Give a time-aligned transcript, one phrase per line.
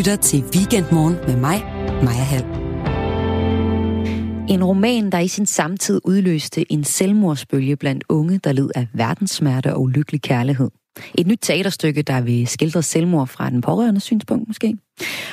[0.00, 1.64] lytter til Weekendmorgen med mig,
[2.04, 2.44] Maja Hall.
[4.48, 9.74] En roman, der i sin samtid udløste en selvmordsbølge blandt unge, der led af verdenssmerte
[9.74, 10.70] og ulykkelig kærlighed.
[11.14, 14.76] Et nyt teaterstykke, der vil skildre selvmord fra den pårørende synspunkt måske.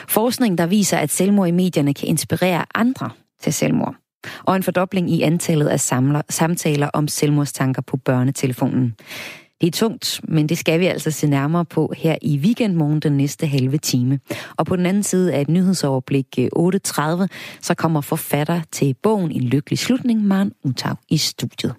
[0.08, 3.10] Forskning, der viser, at selvmord i medierne kan inspirere andre
[3.42, 3.96] til selvmord.
[4.44, 8.96] Og en fordobling i antallet af samler, samtaler om selvmordstanker på børnetelefonen.
[9.62, 13.18] Det er tungt, men det skal vi altså se nærmere på her i weekendmorgen den
[13.18, 14.20] næste halve time.
[14.58, 17.28] Og på den anden side af et nyhedsoverblik øh, 8.30,
[17.62, 21.76] så kommer forfatter til bogen En lykkelig slutning, Maren Utau, i studiet.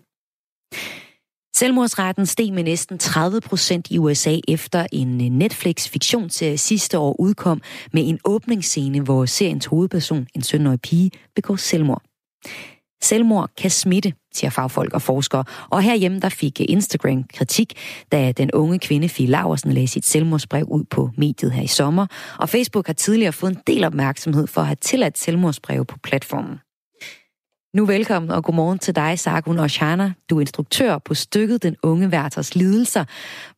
[1.55, 7.63] Selvmordsretten steg med næsten 30 procent i USA efter en øh, Netflix-fiktionsserie sidste år udkom
[7.93, 12.03] med en åbningsscene, hvor seriens hovedperson, en 17-årig pige, begår selvmord.
[13.03, 15.45] Selvmord kan smitte, siger fagfolk og forskere.
[15.71, 17.73] Og herhjemme der fik Instagram kritik,
[18.13, 22.07] da den unge kvinde Fie Laversen lagde sit selvmordsbrev ud på mediet her i sommer.
[22.39, 26.59] Og Facebook har tidligere fået en del opmærksomhed for at have tilladt selvmordsbreve på platformen.
[27.75, 30.13] Nu velkommen og godmorgen til dig, Sargun Oshana.
[30.31, 33.05] Du er instruktør på stykket Den unge værters lidelser,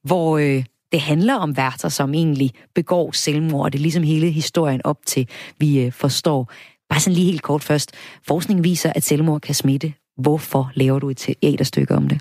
[0.02, 3.72] hvor øh, det handler om værter, som egentlig begår selvmord.
[3.72, 6.52] Det er ligesom hele historien op til, vi øh, forstår.
[6.88, 7.92] Bare sådan lige helt kort først.
[8.26, 9.92] Forskning viser, at selvmord kan smitte.
[10.20, 12.20] Hvorfor laver du et teaterstykke om det?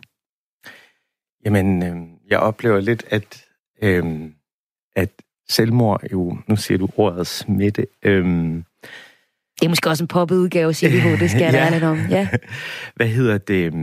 [1.45, 1.97] Jamen, øh,
[2.29, 3.45] jeg oplever lidt, at,
[3.81, 4.29] øh,
[4.95, 5.09] at
[5.49, 8.63] selvmord jo, nu siger du ordet smitte, øh,
[9.59, 11.51] det er måske også en poppet udgave, siger vi det skal ja.
[11.51, 11.97] der lidt om.
[12.09, 12.27] Ja.
[12.95, 13.73] Hvad hedder det?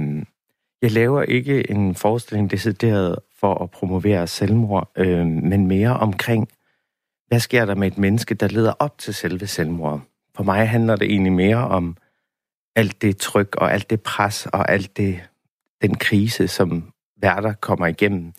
[0.82, 6.48] Jeg laver ikke en forestilling decideret for at promovere selvmord, øh, men mere omkring,
[7.28, 10.00] hvad sker der med et menneske, der leder op til selve selvmord?
[10.36, 11.96] For mig handler det egentlig mere om
[12.76, 15.20] alt det tryk og alt det pres og alt det,
[15.82, 18.32] den krise, som værter kommer igennem.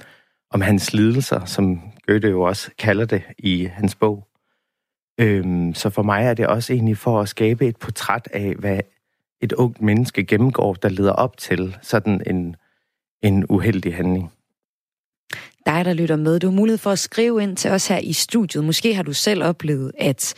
[0.52, 4.28] Om hans lidelser, som Goethe jo også kalder det i hans bog.
[5.20, 8.80] Øhm, så for mig er det også egentlig for at skabe et portræt af, hvad
[9.42, 12.56] et ungt menneske gennemgår, der leder op til sådan en,
[13.24, 14.31] en uheldig handling.
[15.66, 18.14] Dig, der lytter med, du har mulighed for at skrive ind til os her i
[18.14, 18.64] studiet.
[18.64, 20.34] Måske har du selv oplevet, at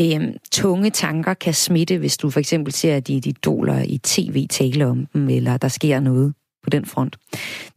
[0.00, 4.46] øhm, tunge tanker kan smitte, hvis du for eksempel ser, at dit idoler i tv
[4.50, 6.34] tale om dem, eller der sker noget
[6.70, 7.16] på den front.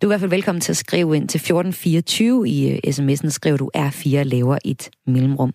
[0.02, 3.30] Du er i hvert fald velkommen til at skrive ind til 1424 i uh, sms'en,
[3.30, 5.54] skriver du R4 laver et mellemrum.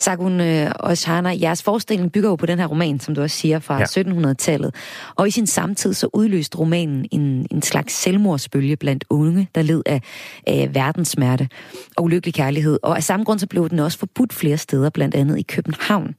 [0.00, 3.58] Sagun uh, Oshana, jeres forestilling bygger jo på den her roman, som du også siger,
[3.58, 3.84] fra ja.
[3.84, 4.74] 1700-tallet.
[5.16, 9.82] Og i sin samtid så udløste romanen en, en slags selvmordsbølge blandt unge, der led
[9.86, 10.00] af,
[10.46, 11.48] af verdenssmerte
[11.96, 12.78] og ulykkelig kærlighed.
[12.82, 16.14] Og af samme grund så blev den også forbudt flere steder, blandt andet i København.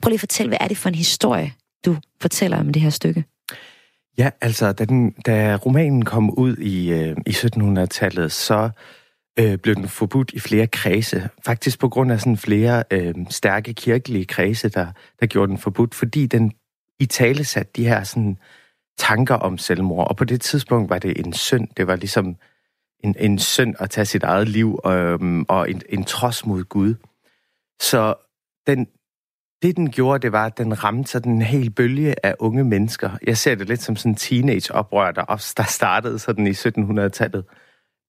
[0.00, 1.52] Prøv lige at fortælle, hvad er det for en historie,
[1.86, 3.24] du fortæller om det her stykke?
[4.18, 8.70] Ja, altså, da, den, da romanen kom ud i, øh, i 1700-tallet, så
[9.38, 11.28] øh, blev den forbudt i flere kredse.
[11.44, 14.86] Faktisk på grund af sådan flere øh, stærke kirkelige kredse, der,
[15.20, 16.52] der gjorde den forbudt, fordi den
[17.00, 18.38] i tale satte de her sådan,
[18.98, 20.08] tanker om selvmord.
[20.08, 21.68] Og på det tidspunkt var det en synd.
[21.76, 22.36] Det var ligesom
[23.04, 26.94] en, en synd at tage sit eget liv øh, og en, en trods mod Gud.
[27.80, 28.14] Så
[28.66, 28.86] den,
[29.62, 33.10] det, den gjorde, det var, at den ramte sådan en hel bølge af unge mennesker.
[33.26, 37.44] Jeg ser det lidt som sådan en teenage-oprør, der, også, der startede sådan i 1700-tallet.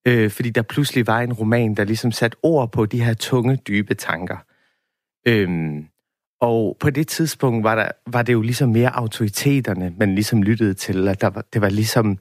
[0.07, 3.55] Øh, fordi der pludselig var en roman, der ligesom satte ord på de her tunge,
[3.55, 4.37] dybe tanker.
[5.27, 5.87] Øhm,
[6.41, 10.73] og på det tidspunkt var, der, var det jo ligesom mere autoriteterne, man ligesom lyttede
[10.73, 11.07] til.
[11.07, 12.17] At der var, det var ligesom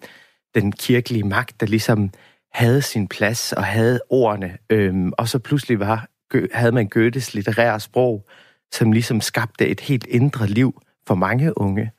[0.54, 2.10] den kirkelige magt, der ligesom
[2.52, 4.58] havde sin plads og havde ordene.
[4.70, 6.08] Øhm, og så pludselig var,
[6.52, 8.26] havde man Goethes litterære sprog,
[8.72, 11.92] som ligesom skabte et helt indre liv for mange unge.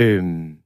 [0.00, 0.58] Øhm,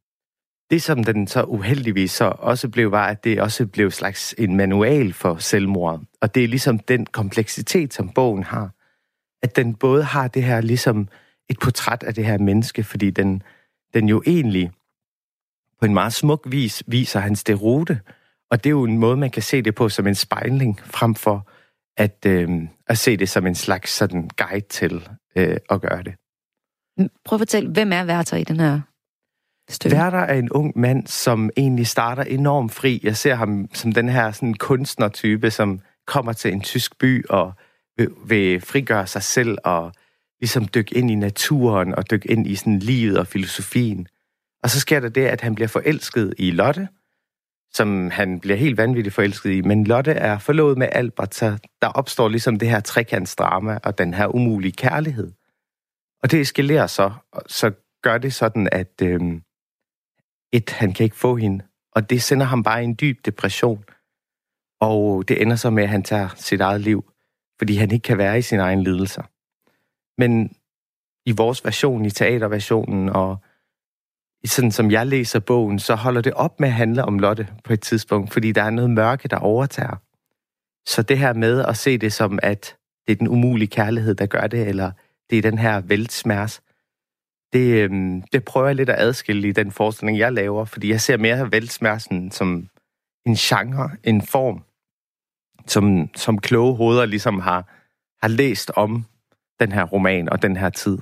[0.70, 4.56] det, som den så uheldigvis så også blev, var, at det også blev slags en
[4.56, 6.02] manual for selvmord.
[6.20, 8.70] Og det er ligesom den kompleksitet, som bogen har.
[9.42, 11.08] At den både har det her ligesom
[11.48, 13.42] et portræt af det her menneske, fordi den,
[13.94, 14.70] den jo egentlig
[15.80, 18.00] på en meget smuk vis viser hans derute.
[18.50, 21.14] Og det er jo en måde, man kan se det på som en spejling, frem
[21.14, 21.48] for
[22.00, 22.48] at, øh,
[22.86, 26.14] at se det som en slags sådan guide til øh, at gøre det.
[27.24, 28.80] Prøv at fortælle, hvem er Werther i den her
[29.68, 29.96] stykke?
[29.96, 33.00] Werther er en ung mand, som egentlig starter enormt fri.
[33.02, 37.52] Jeg ser ham som den her sådan kunstnertype, som kommer til en tysk by og
[37.96, 39.92] vil, vil frigøre sig selv og
[40.40, 44.06] ligesom dykke ind i naturen og dykke ind i sådan livet og filosofien.
[44.62, 46.88] Og så sker der det, at han bliver forelsket i Lotte,
[47.72, 49.60] som han bliver helt vanvittigt forelsket i.
[49.60, 54.14] Men Lotte er forlovet med Albert, så der opstår ligesom det her trekantsdrama og den
[54.14, 55.32] her umulige kærlighed.
[56.22, 57.12] Og det eskalerer så,
[57.46, 57.72] så
[58.02, 59.20] gør det sådan, at øh,
[60.52, 63.84] et, han kan ikke få hende, og det sender ham bare i en dyb depression.
[64.80, 67.12] Og det ender så med, at han tager sit eget liv,
[67.58, 69.22] fordi han ikke kan være i sin egen lidelser.
[70.20, 70.56] Men
[71.26, 73.38] i vores version, i teaterversionen, og
[74.44, 77.72] sådan som jeg læser bogen, så holder det op med at handle om Lotte på
[77.72, 79.96] et tidspunkt, fordi der er noget mørke, der overtager.
[80.86, 82.76] Så det her med at se det som, at
[83.06, 84.90] det er den umulige kærlighed, der gør det, eller
[85.30, 86.62] det er den her væltsmærs,
[87.52, 91.00] det, øhm, det prøver jeg lidt at adskille i den forestilling, jeg laver, fordi jeg
[91.00, 92.68] ser mere væltsmærsen som
[93.26, 94.64] en genre, en form,
[95.66, 97.68] som, som kloge hoveder ligesom har,
[98.22, 99.04] har læst om
[99.60, 100.98] den her roman og den her tid.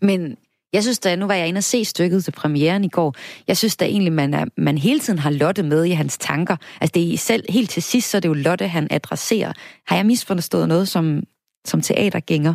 [0.00, 0.36] Men
[0.72, 3.14] jeg synes da, nu var jeg inde og se stykket til premieren i går,
[3.48, 6.56] jeg synes da egentlig, man, er, man hele tiden har Lotte med i hans tanker.
[6.80, 9.52] Altså det er selv, helt til sidst, så er det jo Lotte, han adresserer.
[9.86, 11.22] Har jeg misforstået noget som,
[11.64, 12.54] som teatergænger?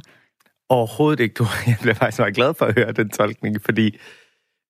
[0.69, 1.33] Overhovedet ikke.
[1.33, 3.97] Du, jeg blev faktisk meget glad for at høre den tolkning, fordi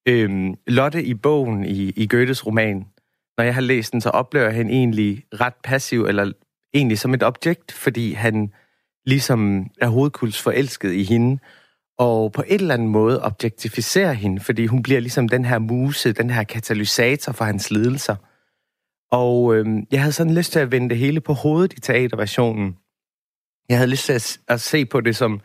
[0.07, 2.85] øhm, Lotte i bogen, i, i Goethes roman,
[3.37, 6.31] når jeg har læst den, så oplever jeg hende egentlig ret passiv, eller
[6.73, 8.53] egentlig som et objekt, fordi han
[9.05, 11.39] ligesom er hovedkuls forelsket i hende,
[11.97, 16.11] og på et eller andet måde objektificerer hende, fordi hun bliver ligesom den her muse,
[16.11, 18.15] den her katalysator for hans lidelser.
[19.11, 22.77] Og øhm, jeg havde sådan lyst til at vende det hele på hovedet i teaterversionen.
[23.69, 25.41] Jeg havde lyst til at, at se på det som,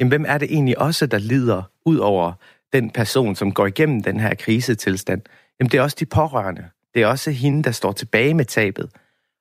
[0.00, 2.32] jamen, hvem er det egentlig også, der lider ud over
[2.72, 5.22] den person, som går igennem den her krisetilstand?
[5.60, 6.64] Jamen, det er også de pårørende.
[6.94, 8.90] Det er også hende, der står tilbage med tabet.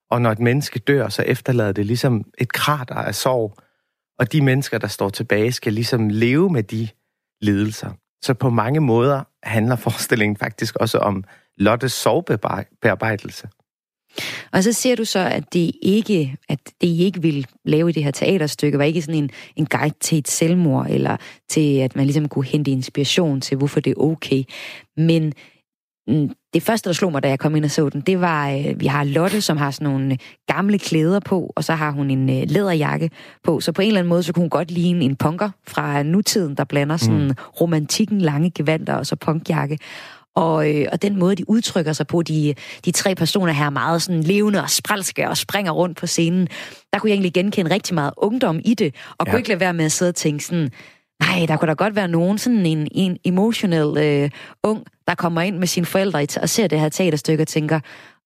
[0.09, 3.57] Og når et menneske dør, så efterlader det ligesom et krater af sorg.
[4.19, 6.87] Og de mennesker, der står tilbage, skal ligesom leve med de
[7.41, 7.91] lidelser.
[8.23, 11.23] Så på mange måder handler forestillingen faktisk også om
[11.57, 13.47] Lottes sorgbearbejdelse.
[14.51, 17.93] Og så siger du så, at det ikke, at det I ikke vil lave i
[17.93, 21.17] det her teaterstykke, var ikke sådan en, en guide til et selvmord, eller
[21.49, 24.43] til at man ligesom kunne hente inspiration til, hvorfor det er okay.
[24.97, 25.33] Men
[26.53, 28.79] det første, der slog mig, da jeg kom ind og så den, det var, øh,
[28.79, 30.17] vi har Lotte, som har sådan nogle
[30.47, 33.09] gamle klæder på, og så har hun en øh, læderjakke
[33.43, 33.59] på.
[33.59, 36.55] Så på en eller anden måde, så kunne hun godt ligne en punker fra nutiden,
[36.55, 37.33] der blander sådan mm.
[37.61, 39.79] romantikken, lange gevanter og så punkjakke.
[40.35, 42.53] Og, øh, og den måde, de udtrykker sig på, de,
[42.85, 46.47] de tre personer her, meget sådan levende og spralske og springer rundt på scenen,
[46.93, 49.31] der kunne jeg egentlig genkende rigtig meget ungdom i det, og ja.
[49.31, 50.69] kunne ikke lade være med at sidde og tænke sådan,
[51.19, 54.29] nej, der kunne da godt være nogen, sådan en, en emotional øh,
[54.63, 57.79] ung, der kommer ind med sine forældre og ser det her teaterstykke og tænker,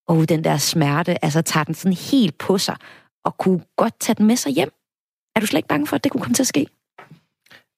[0.08, 2.76] åh, oh, den der smerte, altså tager den sådan helt på sig,
[3.24, 4.70] og kunne godt tage den med sig hjem.
[5.36, 6.66] Er du slet ikke bange for, at det kunne komme til at ske?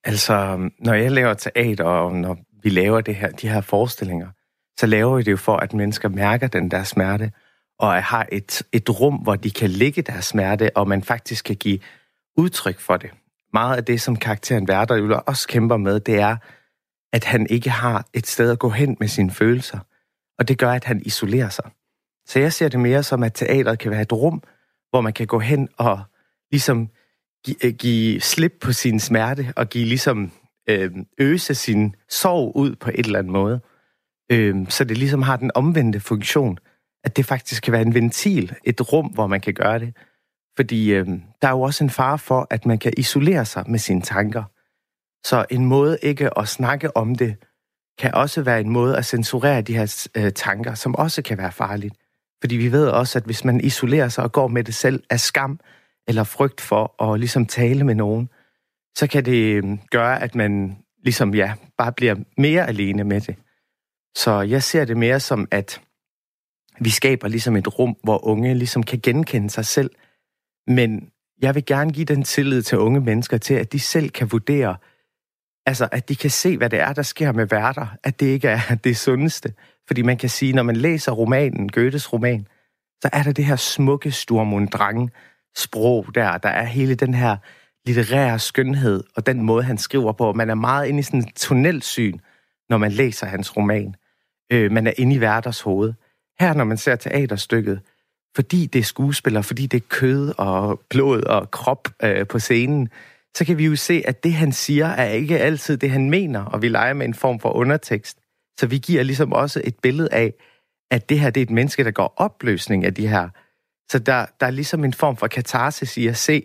[0.03, 4.27] Altså, når jeg laver teater, og når vi laver det her, de her forestillinger,
[4.79, 7.31] så laver vi det jo for, at mennesker mærker den der smerte,
[7.79, 11.55] og har et, et rum, hvor de kan ligge deres smerte, og man faktisk kan
[11.55, 11.79] give
[12.37, 13.09] udtryk for det.
[13.53, 16.37] Meget af det, som karakteren Werder også kæmper med, det er,
[17.13, 19.79] at han ikke har et sted at gå hen med sine følelser.
[20.39, 21.69] Og det gør, at han isolerer sig.
[22.25, 24.43] Så jeg ser det mere som, at teateret kan være et rum,
[24.89, 26.03] hvor man kan gå hen og
[26.51, 26.89] ligesom
[27.45, 30.31] give, øh, give slip på sin smerte, og give ligesom
[30.69, 33.59] øh, øse sin sorg ud på et eller andet måde.
[34.31, 36.57] Øh, så det ligesom har den omvendte funktion,
[37.03, 39.95] at det faktisk kan være en ventil, et rum, hvor man kan gøre det.
[40.55, 41.07] Fordi øh,
[41.41, 44.43] der er jo også en fare for, at man kan isolere sig med sine tanker.
[45.25, 47.35] Så en måde ikke at snakke om det,
[47.97, 51.51] kan også være en måde at censurere de her øh, tanker, som også kan være
[51.51, 51.95] farligt.
[52.41, 55.19] Fordi vi ved også, at hvis man isolerer sig og går med det selv af
[55.19, 55.59] skam
[56.07, 58.29] eller frygt for at ligesom tale med nogen,
[58.95, 63.35] så kan det øh, gøre, at man ligesom, ja, bare bliver mere alene med det.
[64.15, 65.81] Så jeg ser det mere som, at
[66.79, 69.91] vi skaber ligesom et rum, hvor unge ligesom kan genkende sig selv.
[70.67, 71.09] Men
[71.41, 74.75] jeg vil gerne give den tillid til unge mennesker til, at de selv kan vurdere,
[75.65, 78.47] altså at de kan se, hvad det er, der sker med værter, at det ikke
[78.47, 79.53] er det sundeste.
[79.87, 82.47] Fordi man kan sige, når man læser romanen, Goethes roman,
[83.01, 85.11] så er der det her smukke Sturmundrang
[85.55, 87.37] sprog der, der er hele den her
[87.85, 90.33] litterære skønhed og den måde, han skriver på.
[90.33, 92.17] Man er meget inde i sådan en tunnelsyn,
[92.69, 93.95] når man læser hans roman.
[94.51, 95.93] Øh, man er inde i værters hoved.
[96.39, 97.81] Her, når man ser teaterstykket,
[98.35, 102.89] fordi det er skuespiller, fordi det er kød og blod og krop øh, på scenen,
[103.37, 106.45] så kan vi jo se, at det, han siger, er ikke altid det, han mener,
[106.45, 108.17] og vi leger med en form for undertekst.
[108.59, 110.33] Så vi giver ligesom også et billede af,
[110.91, 113.29] at det her det er et menneske, der går opløsning af de her.
[113.91, 116.43] Så der, der er ligesom en form for katarsis i at se,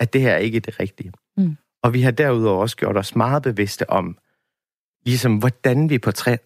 [0.00, 1.12] at det her ikke er det rigtige.
[1.36, 1.56] Mm.
[1.82, 4.18] Og vi har derudover også gjort os meget bevidste om,
[5.06, 5.98] ligesom, hvordan vi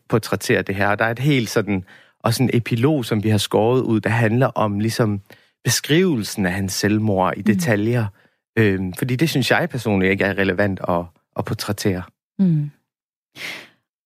[0.08, 0.94] portrætterer det her.
[0.94, 1.84] Der er et helt sådan,
[2.24, 5.20] og sådan en epilog, som vi har skåret ud, der handler om ligesom
[5.64, 7.44] beskrivelsen af hans selvmord i mm.
[7.44, 8.06] detaljer.
[8.58, 11.04] Øhm, fordi det synes jeg personligt ikke er relevant at,
[11.36, 12.02] at portrættere.
[12.38, 12.70] Mm.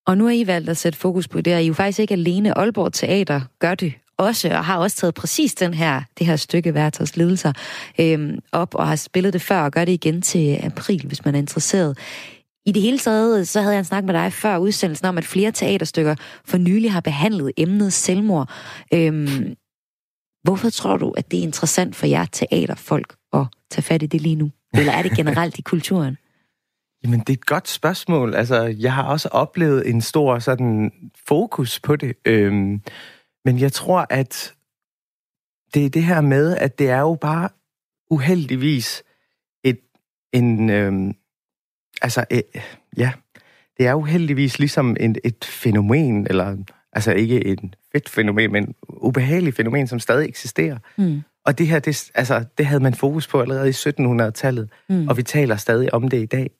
[0.06, 1.98] Og nu har I valgt at sætte fokus på det, og I er jo faktisk
[1.98, 2.58] ikke alene.
[2.58, 6.74] Aalborg Teater gør det også, og har også taget præcis den her, det her stykke
[6.74, 7.52] Værters Ledelser
[8.00, 11.34] øhm, op, og har spillet det før, og gør det igen til april, hvis man
[11.34, 11.98] er interesseret.
[12.66, 15.24] I det hele taget, så havde jeg en snak med dig før udsendelsen om, at
[15.24, 18.50] flere teaterstykker for nylig har behandlet emnet selvmord.
[18.94, 19.56] Øhm,
[20.42, 24.20] hvorfor tror du, at det er interessant for jer teaterfolk at tage fat i det
[24.20, 24.50] lige nu?
[24.74, 26.16] Eller er det generelt i kulturen?
[27.04, 28.34] Jamen, det er et godt spørgsmål.
[28.34, 30.92] Altså, jeg har også oplevet en stor sådan
[31.28, 32.16] fokus på det.
[32.24, 32.82] Øhm,
[33.44, 34.54] men jeg tror, at
[35.74, 37.48] det er det her med, at det er jo bare
[38.10, 39.02] uheldigvis
[39.64, 39.80] et,
[40.32, 41.14] en, øhm,
[42.02, 42.62] altså, øh,
[42.96, 43.12] ja,
[43.78, 46.56] det er uheldigvis ligesom et, et fænomen, eller
[46.92, 47.60] altså ikke et
[47.92, 50.78] fedt fænomen, men ubehageligt fænomen, som stadig eksisterer.
[50.98, 51.22] Mm.
[51.44, 55.08] Og det her, det, altså, det havde man fokus på allerede i 1700-tallet, mm.
[55.08, 56.50] og vi taler stadig om det i dag.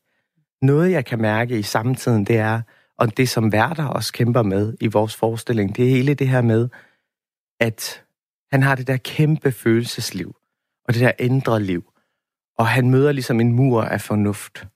[0.62, 2.60] Noget, jeg kan mærke i samtiden, det er,
[2.98, 6.42] og det som Værter også kæmper med i vores forestilling, det er hele det her
[6.42, 6.68] med,
[7.60, 8.02] at
[8.52, 10.34] han har det der kæmpe følelsesliv,
[10.84, 11.84] og det der ændret liv,
[12.58, 14.66] og han møder ligesom en mur af fornuft.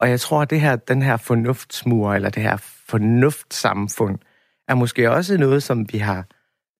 [0.00, 2.56] Og jeg tror, at det her, den her fornuftsmur, eller det her
[2.88, 4.18] fornuftsamfund,
[4.68, 6.26] er måske også noget, som vi har,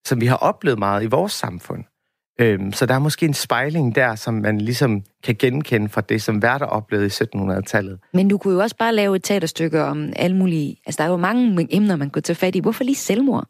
[0.07, 1.85] som vi har oplevet meget i vores samfund.
[2.41, 6.23] Øhm, så der er måske en spejling der, som man ligesom kan genkende fra det,
[6.23, 7.99] som Werther oplevede i 1700-tallet.
[8.13, 10.77] Men du kunne jo også bare lave et teaterstykke om alle mulige...
[10.87, 12.61] Altså, der er jo mange emner, man kunne tage fat i.
[12.61, 13.49] Hvorfor lige selvmord?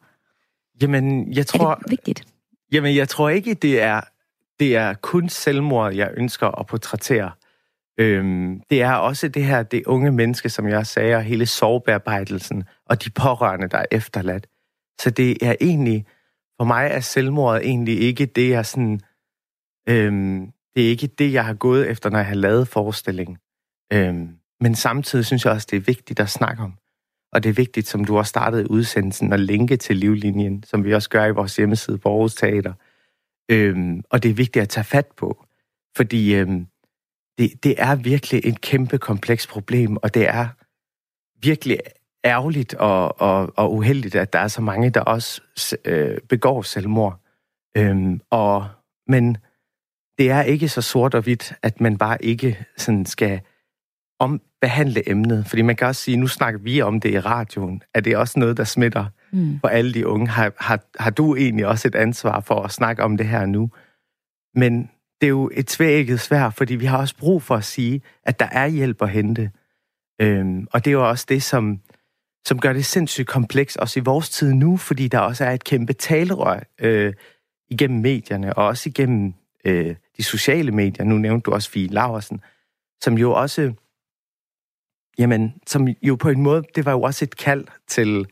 [0.82, 1.70] Jamen, jeg tror...
[1.70, 2.24] Er det vigtigt?
[2.72, 4.00] Jamen, jeg tror ikke, det er,
[4.60, 7.30] det er kun selvmord, jeg ønsker at portrættere.
[8.00, 12.64] Øhm, det er også det her, det unge menneske, som jeg sagde, og hele sorgbearbejdelsen,
[12.86, 14.46] og de pårørende, der er efterladt.
[15.00, 16.06] Så det er egentlig
[16.60, 19.00] for mig er selvmordet egentlig ikke det, jeg sådan...
[19.88, 23.36] Øhm, det er ikke det, jeg har gået efter, når jeg har lavet forestillingen.
[23.92, 24.28] Øhm,
[24.60, 26.74] men samtidig synes jeg også, det er vigtigt at snakke om.
[27.32, 30.94] Og det er vigtigt, som du også startede udsendelsen, at linke til livlinjen, som vi
[30.94, 32.72] også gør i vores hjemmeside på Aarhus Teater.
[33.50, 35.44] Øhm, og det er vigtigt at tage fat på,
[35.96, 36.66] fordi øhm,
[37.40, 40.48] det, det er virkelig et kæmpe kompleks problem, og det er
[41.42, 41.78] virkelig
[42.24, 45.40] ærgerligt og, og, og uheldigt, at der er så mange, der også
[45.84, 47.20] øh, begår selvmord.
[47.76, 48.68] Øhm, og,
[49.06, 49.36] men
[50.18, 53.40] det er ikke så sort og hvidt, at man bare ikke sådan skal
[54.18, 55.46] om behandle emnet.
[55.46, 57.82] Fordi man kan også sige, nu snakker vi om det i radioen.
[57.94, 59.60] Er det også noget, der smitter mm.
[59.60, 60.28] for alle de unge?
[60.28, 63.70] Har, har, har du egentlig også et ansvar for at snakke om det her nu?
[64.54, 64.90] Men
[65.20, 68.40] det er jo et tvækket svær, fordi vi har også brug for at sige, at
[68.40, 69.50] der er hjælp at hente.
[70.20, 71.80] Øhm, og det er jo også det, som
[72.44, 75.64] som gør det sindssygt kompleks, også i vores tid nu, fordi der også er et
[75.64, 77.12] kæmpe talerør øh,
[77.70, 79.34] igennem medierne, og også igennem
[79.64, 81.04] øh, de sociale medier.
[81.04, 82.40] Nu nævnte du også Fie Laversen,
[83.02, 83.72] som jo også,
[85.18, 88.26] jamen, som jo på en måde, det var jo også et kald til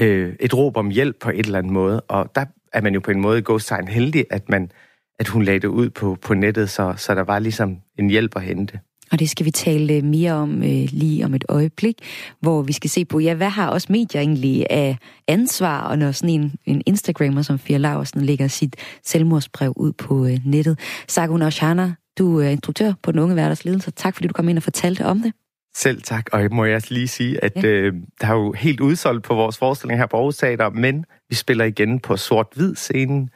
[0.00, 3.00] øh, et råb om hjælp på et eller andet måde, og der er man jo
[3.00, 4.70] på en måde gået sig heldig, at man
[5.18, 8.36] at hun lagde det ud på, på nettet, så, så der var ligesom en hjælp
[8.36, 8.80] at hente.
[9.12, 11.94] Og det skal vi tale øh, mere om øh, lige om et øjeblik,
[12.40, 14.96] hvor vi skal se på, ja, hvad har også medier egentlig af
[15.28, 20.26] ansvar, og når sådan en, en Instagrammer som Fia Laversen lægger sit selvmordsbrev ud på
[20.26, 20.78] øh, nettet.
[21.08, 23.90] Sagun Oshana, du er instruktør på Den Unge Hverdagsledelse.
[23.90, 25.32] Tak fordi du kom ind og fortalte om det.
[25.76, 27.68] Selv tak, og må jeg lige sige, at ja.
[27.68, 31.34] øh, der er jo helt udsolgt på vores forestilling her på Aarhus Teater, men vi
[31.34, 33.30] spiller igen på sort-hvid scenen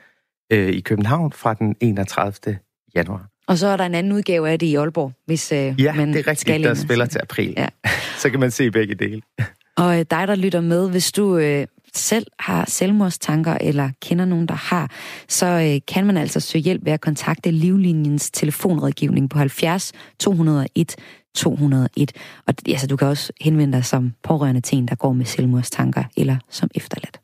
[0.52, 2.58] øh, i København fra den 31.
[2.96, 3.28] januar.
[3.46, 6.08] Og så er der en anden udgave af det i Aalborg, hvis øh, ja, man
[6.08, 7.54] det er rigtigt, skal der spiller til april.
[7.56, 7.68] Ja.
[8.22, 9.22] så kan man se begge dele.
[9.76, 14.46] Og øh, dig, der lytter med, hvis du øh, selv har selvmordstanker, eller kender nogen,
[14.46, 14.90] der har,
[15.28, 20.96] så øh, kan man altså søge hjælp ved at kontakte Livlinjens telefonrådgivning på 70 201
[21.34, 22.12] 201.
[22.46, 26.04] Og altså, du kan også henvende dig som pårørende til en, der går med selvmordstanker,
[26.16, 27.20] eller som efterladt.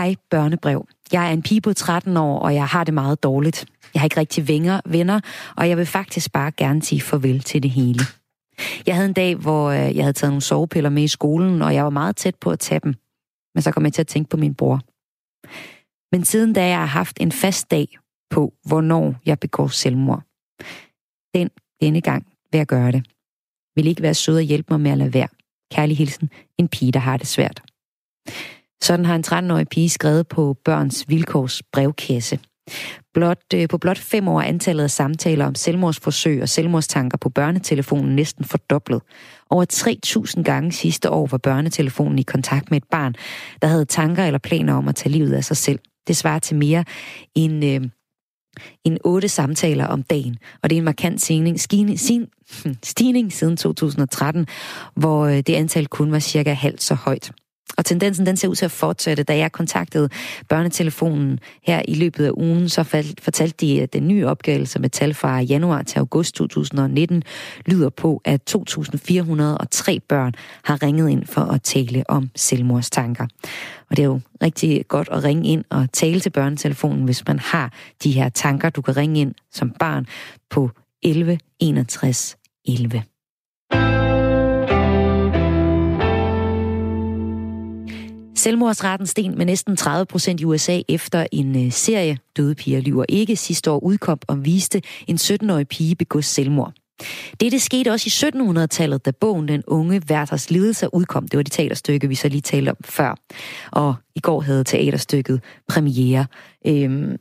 [0.00, 0.88] Hej børnebrev.
[1.12, 3.66] Jeg er en pige på 13 år, og jeg har det meget dårligt.
[3.94, 5.20] Jeg har ikke rigtig venner, venner,
[5.56, 8.00] og jeg vil faktisk bare gerne sige farvel til det hele.
[8.86, 11.74] Jeg havde en dag, hvor øh, jeg havde taget nogle sovepiller med i skolen, og
[11.74, 12.94] jeg var meget tæt på at tage dem.
[13.54, 14.80] Men så kom jeg til at tænke på min bror.
[16.12, 17.98] Men siden da jeg har haft en fast dag
[18.30, 20.22] på, hvornår jeg begår selvmord.
[21.34, 23.06] Den, denne gang vil jeg gøre det.
[23.76, 25.28] Vil ikke være sød og hjælpe mig med at lade være.
[25.72, 27.62] Kærlig hilsen, en pige, der har det svært.
[28.82, 32.38] Sådan har en 13-årig pige skrevet på Børns Vilkårs brevkasse.
[33.14, 37.28] Blot, øh, på blot fem år er antallet af samtaler om selvmordsforsøg og selvmordstanker på
[37.28, 39.02] børnetelefonen næsten fordoblet.
[39.50, 39.64] Over
[40.36, 43.14] 3.000 gange sidste år var børnetelefonen i kontakt med et barn,
[43.62, 45.78] der havde tanker eller planer om at tage livet af sig selv.
[46.06, 46.84] Det svarer til mere
[47.34, 47.80] end øh,
[48.84, 51.98] end 8 samtaler om dagen, og det er en markant stigning, stigning,
[52.82, 54.46] stigning siden 2013,
[54.94, 57.32] hvor øh, det antal kun var cirka halvt så højt.
[57.76, 59.22] Og tendensen den ser ud til at fortsætte.
[59.22, 60.08] Da jeg kontaktede
[60.48, 62.82] børnetelefonen her i løbet af ugen, så
[63.22, 67.22] fortalte de, at den nye opgørelse med tal fra januar til august 2019
[67.66, 70.32] lyder på, at 2.403 børn
[70.64, 73.26] har ringet ind for at tale om selvmordstanker.
[73.90, 77.38] Og det er jo rigtig godt at ringe ind og tale til børnetelefonen, hvis man
[77.38, 77.72] har
[78.04, 78.70] de her tanker.
[78.70, 80.06] Du kan ringe ind som barn
[80.50, 80.70] på
[81.02, 83.09] 11 61 11.
[88.40, 93.04] Selvmordsraten sten med næsten 30 procent i USA efter en øh, serie Døde piger lyver
[93.08, 96.72] ikke sidste år udkom og viste en 17-årig pige begå selvmord.
[97.40, 101.28] Dette skete også i 1700-tallet, da bogen Den unge Werthers lidelser udkom.
[101.28, 103.14] Det var det teaterstykke, vi så lige talte om før.
[103.72, 106.26] Og i går havde teaterstykket premiere.
[106.66, 107.16] Øhm,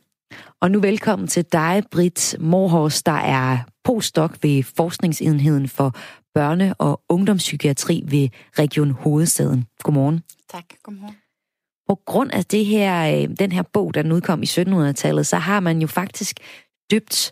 [0.61, 5.95] og nu velkommen til dig, Britt Morhors, der er postdoc ved Forskningsenheden for
[6.39, 9.65] børne- og ungdomspsykiatri ved Region Hovedstaden.
[9.83, 10.23] Godmorgen.
[10.51, 11.17] Tak, godmorgen.
[11.87, 15.59] På grund af det her, øh, den her bog, der udkom i 1700-tallet, så har
[15.59, 16.39] man jo faktisk
[16.91, 17.31] døbt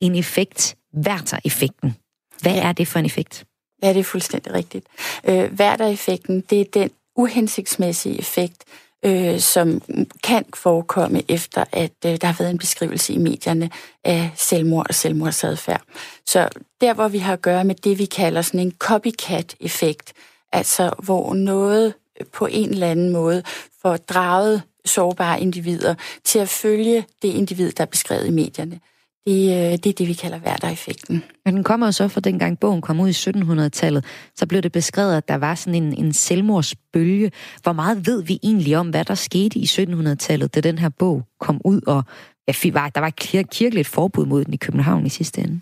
[0.00, 1.96] en effekt, Werther-effekten.
[2.40, 2.68] Hvad ja.
[2.68, 3.44] er det for en effekt?
[3.82, 4.86] Ja, det er fuldstændig rigtigt.
[5.24, 8.64] Øh, Werther-effekten, det er den uhensigtsmæssige effekt,
[9.04, 9.82] øh, som
[10.24, 13.70] kan forekomme efter, at øh, der har været en beskrivelse i medierne
[14.04, 15.82] af selvmord og selvmordsadfærd.
[16.26, 16.48] Så
[16.80, 20.12] der, hvor vi har at gøre med det, vi kalder sådan en copycat-effekt,
[20.52, 21.94] altså hvor noget
[22.32, 23.42] på en eller anden måde
[23.82, 25.94] får draget sårbare individer
[26.24, 28.80] til at følge det individ, der er beskrevet i medierne.
[29.26, 31.22] Det, øh, det er det, vi kalder værtereffekten.
[31.44, 34.04] Men den kommer så fra dengang bogen kom ud i 1700-tallet,
[34.36, 37.32] så blev det beskrevet, at der var sådan en, en selvmordsbølge.
[37.62, 41.22] Hvor meget ved vi egentlig om, hvad der skete i 1700-tallet, da den her bog
[41.40, 42.04] kom ud, og
[42.48, 43.16] ja, der var et
[43.50, 45.60] kirkeligt forbud mod den i København i sidste ende?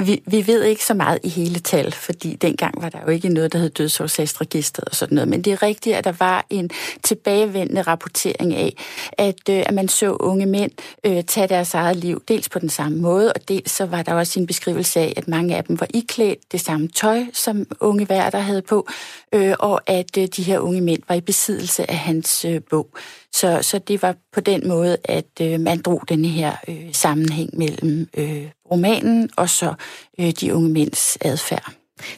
[0.00, 3.28] Vi, vi ved ikke så meget i hele tal, fordi dengang var der jo ikke
[3.28, 5.28] noget, der hed dødsårsagsregisteret og sådan noget.
[5.28, 6.70] Men det er rigtigt, at der var en
[7.02, 8.76] tilbagevendende rapportering af,
[9.12, 10.72] at, øh, at man så unge mænd
[11.04, 14.14] øh, tage deres eget liv, dels på den samme måde, og dels så var der
[14.14, 18.08] også en beskrivelse af, at mange af dem var iklædt det samme tøj, som unge
[18.08, 18.88] værter havde på,
[19.32, 22.88] øh, og at øh, de her unge mænd var i besiddelse af hans øh, bog.
[23.40, 27.50] Så, så det var på den måde, at øh, man drog den her øh, sammenhæng
[27.58, 29.74] mellem øh, romanen og så
[30.20, 31.72] øh, de unge mænds adfærd.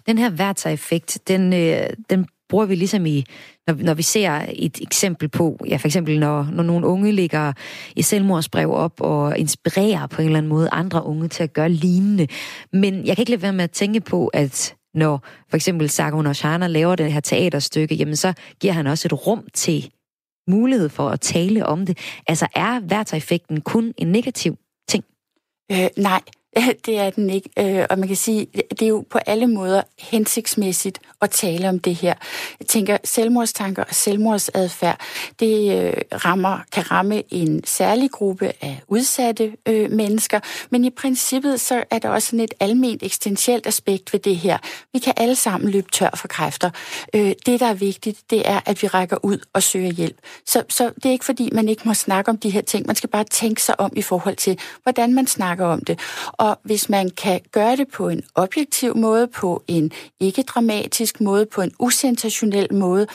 [0.07, 3.24] Den her værtseffekt, den, øh, den bruger vi ligesom i,
[3.66, 7.52] når, når vi ser et eksempel på, ja for eksempel når, når nogle unge ligger
[7.96, 11.68] i selvmordsbrev op og inspirerer på en eller anden måde andre unge til at gøre
[11.68, 12.26] lignende.
[12.72, 16.26] Men jeg kan ikke lade være med at tænke på, at når for eksempel Sargon
[16.26, 19.90] Oshana laver det her teaterstykke, jamen så giver han også et rum til
[20.48, 21.98] mulighed for at tale om det.
[22.26, 24.56] Altså er værtseffekten kun en negativ
[24.88, 25.04] ting?
[25.72, 26.22] Øh, nej,
[26.87, 27.50] det er den ikke.
[27.58, 31.78] Øh, og man kan sige, det er jo på alle måder hensigtsmæssigt at tale om
[31.78, 32.14] det her.
[32.61, 35.00] Jeg tænker, selvmordstanker og selvmordsadfærd,
[35.40, 35.92] det øh,
[36.24, 41.98] rammer, kan ramme en særlig gruppe af udsatte øh, mennesker, men i princippet så er
[41.98, 44.59] der også sådan et alment eksistentielt aspekt ved det her.
[44.92, 46.70] Vi kan alle sammen løbe tør for kræfter.
[47.14, 50.16] Øh, det, der er vigtigt, det er, at vi rækker ud og søger hjælp.
[50.46, 52.87] Så, så det er ikke fordi, man ikke må snakke om de her ting.
[52.87, 55.98] Man skal bare tænke sig om i forhold til, hvordan man snakker om det.
[56.33, 61.21] Og hvis man kan gøre det på en objektiv måde, på en ikke dramatisk empatisk
[61.21, 63.07] måde, på en usensationel måde,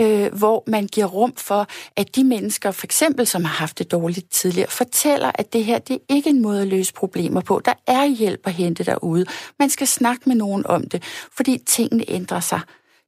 [0.00, 3.90] øh, hvor man giver rum for, at de mennesker, for eksempel som har haft det
[3.90, 7.60] dårligt tidligere, fortæller, at det her det er ikke en måde at løse problemer på.
[7.64, 9.26] Der er hjælp at hente derude.
[9.58, 11.02] Man skal snakke med nogen om det,
[11.36, 12.60] fordi tingene ændrer sig.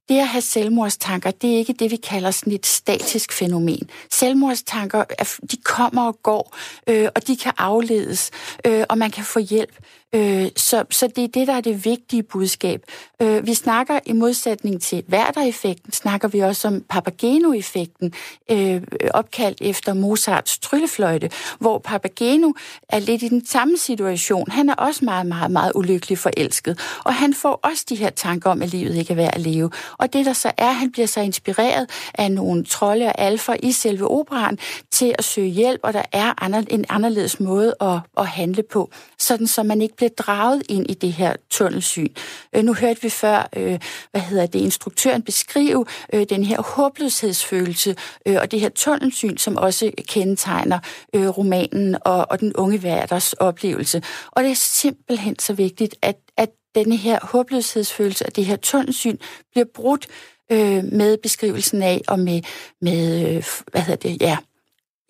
[0.09, 3.91] Det at have selvmordstanker, det er ikke det, vi kalder sådan et statisk fænomen.
[4.11, 5.05] Selvmordstanker,
[5.51, 6.57] de kommer og går,
[6.89, 8.31] øh, og de kan afledes,
[8.67, 9.77] øh, og man kan få hjælp.
[10.15, 12.83] Øh, så, så det er det, der er det vigtige budskab.
[13.23, 18.13] Øh, vi snakker i modsætning til værtereffekten, snakker vi også om Papageno-effekten,
[18.51, 18.83] øh,
[19.15, 22.53] opkaldt efter Mozarts tryllefløjte, hvor Papageno
[22.89, 24.51] er lidt i den samme situation.
[24.51, 28.51] Han er også meget, meget, meget ulykkelig forelsket, og han får også de her tanker
[28.51, 29.71] om, at livet ikke er værd at leve.
[29.99, 33.73] Og det der så er, han bliver så inspireret af nogle trolde og alfer i
[33.73, 34.59] selve operan
[34.91, 39.47] til at søge hjælp, og der er en anderledes måde at, at handle på, sådan
[39.47, 42.09] så man ikke bliver draget ind i det her tunnelsyn.
[42.57, 43.79] Øh, nu hørte vi før, øh,
[44.11, 49.57] hvad hedder det, instruktøren beskrive øh, den her håbløshedsfølelse øh, og det her tunnelsyn, som
[49.57, 50.79] også kendetegner
[51.15, 54.03] øh, romanen og, og den unge værters oplevelse.
[54.31, 59.17] Og det er simpelthen så vigtigt, at, at denne her håbløshedsfølelse og det her tunnelsyn
[59.51, 60.07] bliver brudt
[60.53, 62.43] øh, med beskrivelsen af og med,
[62.81, 64.37] med øh, hvad hedder det, ja,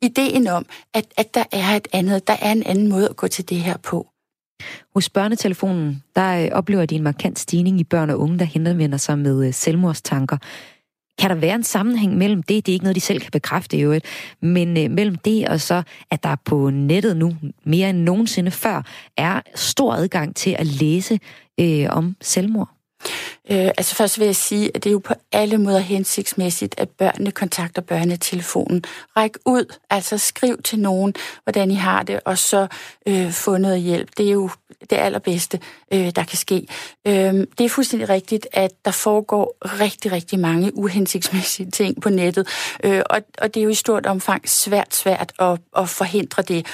[0.02, 3.28] ideen om, at, at der er et andet, der er en anden måde at gå
[3.28, 4.06] til det her på.
[4.94, 8.98] Hos børnetelefonen, der øh, oplever de en markant stigning i børn og unge, der henvender
[8.98, 10.36] sig med øh, selvmordstanker.
[11.18, 13.76] Kan der være en sammenhæng mellem det, det er ikke noget, de selv kan bekræfte
[13.76, 14.06] i øvrigt,
[14.42, 18.82] men øh, mellem det og så, at der på nettet nu mere end nogensinde før
[19.16, 21.18] er stor adgang til at læse
[21.60, 22.73] øh, om selvmord?
[23.50, 26.88] Øh, altså først vil jeg sige, at det er jo på alle måder hensigtsmæssigt, at
[26.88, 28.84] børnene kontakter børnetelefonen.
[29.16, 32.66] Ræk ud, altså skriv til nogen, hvordan I har det, og så
[33.06, 34.08] øh, få noget hjælp.
[34.16, 34.50] Det er jo
[34.90, 35.60] det allerbedste,
[35.92, 36.66] øh, der kan ske.
[37.06, 42.48] Øh, det er fuldstændig rigtigt, at der foregår rigtig, rigtig mange uhensigtsmæssige ting på nettet,
[42.84, 46.66] øh, og, og det er jo i stort omfang svært, svært at, at forhindre det.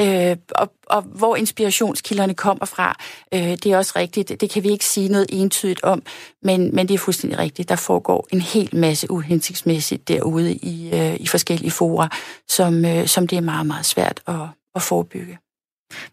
[0.00, 2.98] Øh, og, og hvor inspirationskilderne kommer fra,
[3.34, 4.40] øh, det er også rigtigt.
[4.40, 6.02] Det kan vi ikke sige noget entydigt om,
[6.42, 7.68] men, men det er fuldstændig rigtigt.
[7.68, 12.08] Der foregår en hel masse uhensigtsmæssigt derude i, øh, i forskellige fora,
[12.48, 14.34] som, øh, som det er meget, meget svært at,
[14.74, 15.38] at forebygge.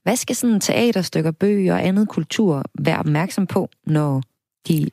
[0.03, 4.21] Hvad skal sådan teaterstykker, bøger og andet kultur være opmærksom på, når
[4.67, 4.89] de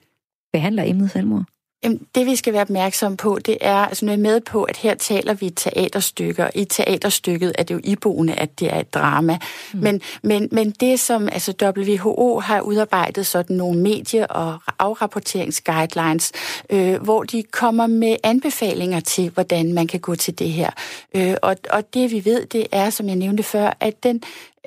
[0.52, 1.44] behandler emnet selvmord?
[1.84, 4.76] Jamen, det vi skal være opmærksom på, det er, altså nu er med på, at
[4.76, 6.50] her taler vi teaterstykker.
[6.54, 9.38] I teaterstykket er det jo iboende, at det er et drama.
[9.72, 9.80] Mm.
[9.80, 16.32] Men, men, men det, som altså WHO har udarbejdet sådan nogle medie- og afrapporteringsguidelines,
[16.70, 20.70] øh, hvor de kommer med anbefalinger til, hvordan man kan gå til det her.
[21.16, 24.22] Øh, og, og det vi ved, det er, som jeg nævnte før, at den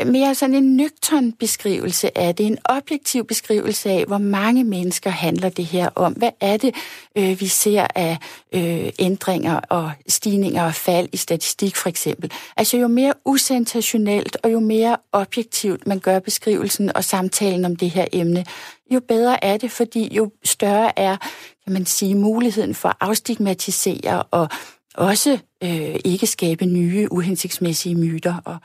[0.06, 5.50] mere sådan en nøgtern beskrivelse af det, en objektiv beskrivelse af, hvor mange mennesker handler
[5.50, 6.14] det her om.
[6.14, 6.76] Hvad er det,
[7.18, 8.18] øh, vi ser af
[8.54, 12.32] øh, ændringer og stigninger og fald i statistik for eksempel.
[12.58, 17.90] Altså jo mere usensationelt og jo mere objektivt man gør beskrivelsen og samtalen om det
[17.90, 18.46] her emne,
[18.92, 21.18] jo bedre er det, fordi jo større er,
[21.64, 24.50] kan man sige, muligheden for at afstigmatisere og
[24.96, 28.58] også øh, ikke skabe nye uhensigtsmæssige myter og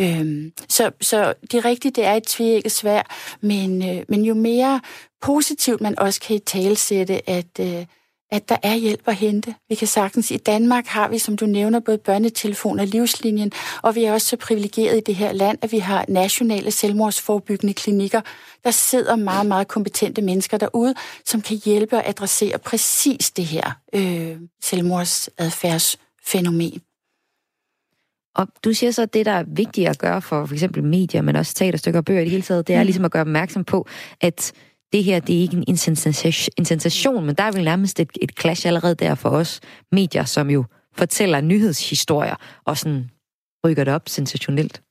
[0.00, 3.02] Øhm, så, så det er rigtigt, det er et tvækket svær,
[3.40, 4.80] men, øh, men jo mere
[5.22, 7.86] positivt man også kan i talsætte, at, øh,
[8.30, 9.54] at der er hjælp at hente.
[9.68, 13.94] Vi kan sagtens, i Danmark har vi, som du nævner, både børnetelefon og livslinjen, og
[13.94, 18.20] vi er også så privilegeret i det her land, at vi har nationale selvmordsforbyggende klinikker.
[18.64, 23.72] Der sidder meget, meget kompetente mennesker derude, som kan hjælpe og adressere præcis det her
[23.94, 26.80] øh, selvmordsadfærdsfænomen.
[28.36, 31.22] Og du siger så, at det, der er vigtigt at gøre for for eksempel medier,
[31.22, 32.86] men også teaterstykker og bøger i det hele taget, det er mm.
[32.86, 33.86] ligesom at gøre opmærksom på,
[34.20, 34.52] at
[34.92, 35.64] det her, det er ikke
[36.58, 39.60] en sensation, men der er vel nærmest et, et clash allerede der for os
[39.92, 43.10] medier, som jo fortæller nyhedshistorier og sådan
[43.66, 44.82] rykker det op sensationelt.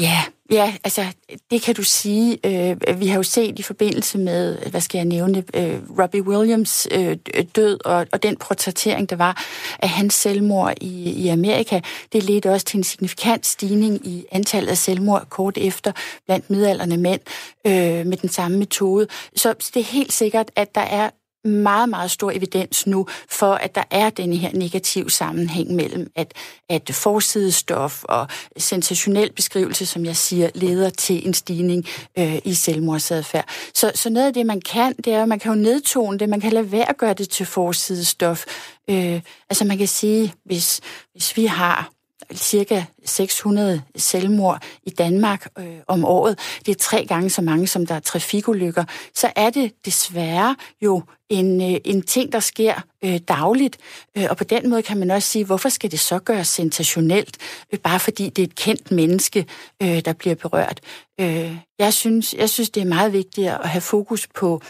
[0.00, 1.04] Ja, ja, altså
[1.50, 2.38] det kan du sige.
[2.44, 6.88] Øh, vi har jo set i forbindelse med, hvad skal jeg nævne, øh, Robbie Williams
[6.90, 7.16] øh,
[7.56, 9.44] død og, og den portrættering, der var
[9.78, 11.80] af hans selvmord i, i Amerika,
[12.12, 15.92] det ledte også til en signifikant stigning i antallet af selvmord kort efter
[16.26, 17.20] blandt midalderne mænd
[17.66, 19.06] øh, med den samme metode.
[19.36, 21.10] Så det er helt sikkert, at der er
[21.46, 26.34] meget, meget stor evidens nu for, at der er denne her negativ sammenhæng mellem, at,
[26.68, 31.86] at forsidestof og sensationel beskrivelse, som jeg siger, leder til en stigning
[32.18, 33.48] øh, i selvmordsadfærd.
[33.74, 36.28] Så, så noget af det, man kan, det er, at man kan jo nedtone det,
[36.28, 38.44] man kan lade være at gøre det til forsidestof.
[38.90, 40.80] Øh, altså man kan sige, hvis,
[41.14, 41.95] hvis vi har
[42.34, 46.38] cirka 600 selvmord i Danmark øh, om året.
[46.66, 48.84] Det er tre gange så mange, som der er trafikulykker.
[49.14, 53.78] Så er det desværre jo en, øh, en ting, der sker øh, dagligt.
[54.16, 57.36] Øh, og på den måde kan man også sige, hvorfor skal det så gøres sensationelt,
[57.72, 59.46] øh, bare fordi det er et kendt menneske,
[59.82, 60.80] øh, der bliver berørt.
[61.20, 64.62] Øh, jeg, synes, jeg synes, det er meget vigtigt at have fokus på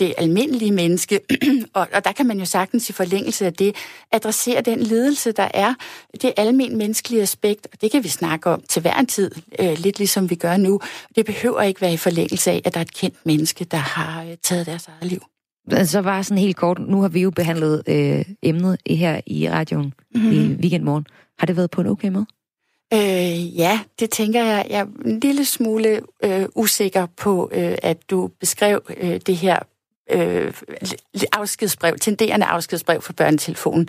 [0.00, 1.20] det almindelige menneske,
[1.74, 3.76] og, og der kan man jo sagtens i forlængelse af det
[4.12, 5.74] adressere den ledelse, der er,
[6.22, 9.78] det almen menneskelige aspekt, og det kan vi snakke om til hver en tid, øh,
[9.78, 10.80] lidt ligesom vi gør nu.
[11.16, 14.24] Det behøver ikke være i forlængelse af, at der er et kendt menneske, der har
[14.24, 15.22] øh, taget deres eget liv.
[15.84, 19.94] Så var sådan helt kort, nu har vi jo behandlet øh, emnet her i radioen
[20.14, 20.32] mm-hmm.
[20.32, 21.06] i weekendmorgen.
[21.38, 22.26] Har det været på en okay måde?
[22.92, 24.66] Øh, ja, det tænker jeg.
[24.70, 29.58] Jeg er en lille smule øh, usikker på, øh, at du beskrev øh, det her
[30.10, 30.52] øh,
[31.32, 33.88] afskedsbrev, tenderende afskedsbrev for børnetelefonen.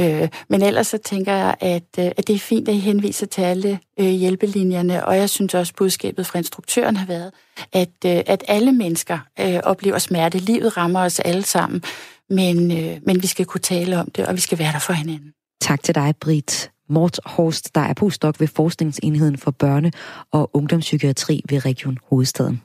[0.00, 3.26] Øh, men ellers så tænker jeg, at, øh, at det er fint, at I henviser
[3.26, 7.32] til alle øh, hjælpelinjerne, og jeg synes også, at budskabet fra instruktøren har været,
[7.72, 10.38] at, øh, at alle mennesker øh, oplever smerte.
[10.38, 11.82] Livet rammer os alle sammen,
[12.30, 14.92] men, øh, men vi skal kunne tale om det, og vi skal være der for
[14.92, 15.32] hinanden.
[15.60, 16.70] Tak til dig, Britt.
[16.88, 19.90] Mort Horst, der er postdoc ved Forskningsenheden for Børne-
[20.32, 22.62] og Ungdomspsykiatri ved Region Hovedstaden.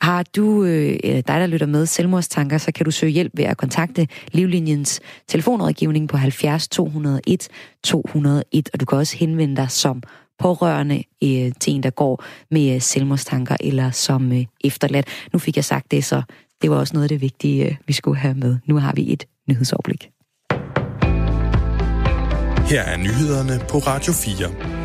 [0.00, 3.56] Har du, øh, dig der lytter med, selvmordstanker, så kan du søge hjælp ved at
[3.56, 7.48] kontakte Livlinjens telefonrådgivning på 70 201
[7.84, 10.02] 201, og du kan også henvende dig som
[10.38, 15.06] pårørende øh, til en, der går med øh, selvmordstanker eller som øh, efterladt.
[15.32, 16.22] Nu fik jeg sagt det, så
[16.62, 18.58] det var også noget af det vigtige, øh, vi skulle have med.
[18.66, 20.10] Nu har vi et nyhedsoverblik.
[22.70, 24.79] Her er nyhederne på Radio 4.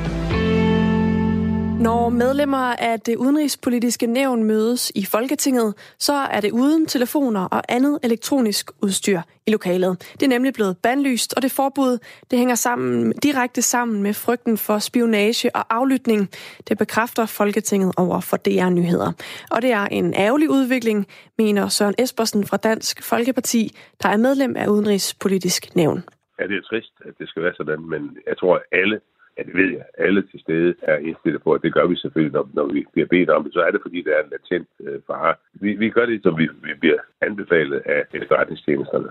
[1.80, 7.62] Når medlemmer af det udenrigspolitiske nævn mødes i Folketinget, så er det uden telefoner og
[7.70, 10.14] andet elektronisk udstyr i lokalet.
[10.14, 11.98] Det er nemlig blevet bandlyst, og det forbud
[12.32, 16.30] det hænger sammen, direkte sammen med frygten for spionage og aflytning.
[16.68, 19.12] Det bekræfter Folketinget over for DR Nyheder.
[19.52, 21.08] Og det er en ærgerlig udvikling,
[21.38, 26.04] mener Søren Espersen fra Dansk Folkeparti, der er medlem af udenrigspolitisk nævn.
[26.40, 29.00] Ja, det er trist, at det skal være sådan, men jeg tror, at alle
[29.38, 29.86] Ja, det ved jeg.
[29.98, 33.08] Alle til stede er indstillet på, at det gør vi selvfølgelig, når, når vi bliver
[33.08, 33.54] bedt om det.
[33.54, 35.36] Så er det, fordi der er en latent øh, fare.
[35.54, 39.10] Vi, vi gør det, som vi, vi bliver anbefalet af efterretningstjenesterne.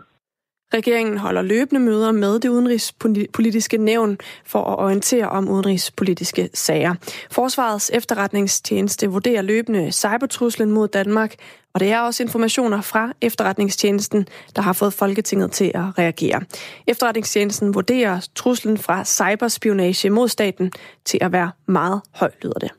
[0.74, 6.94] Regeringen holder løbende møder med det udenrigspolitiske nævn for at orientere om udenrigspolitiske sager.
[7.31, 11.35] Forsvarets efterretningstjeneste vurderer løbende cybertruslen mod Danmark,
[11.74, 16.42] og det er også informationer fra efterretningstjenesten, der har fået Folketinget til at reagere.
[16.87, 20.72] Efterretningstjenesten vurderer truslen fra cyberspionage mod staten
[21.05, 22.70] til at være meget høj, lyder det.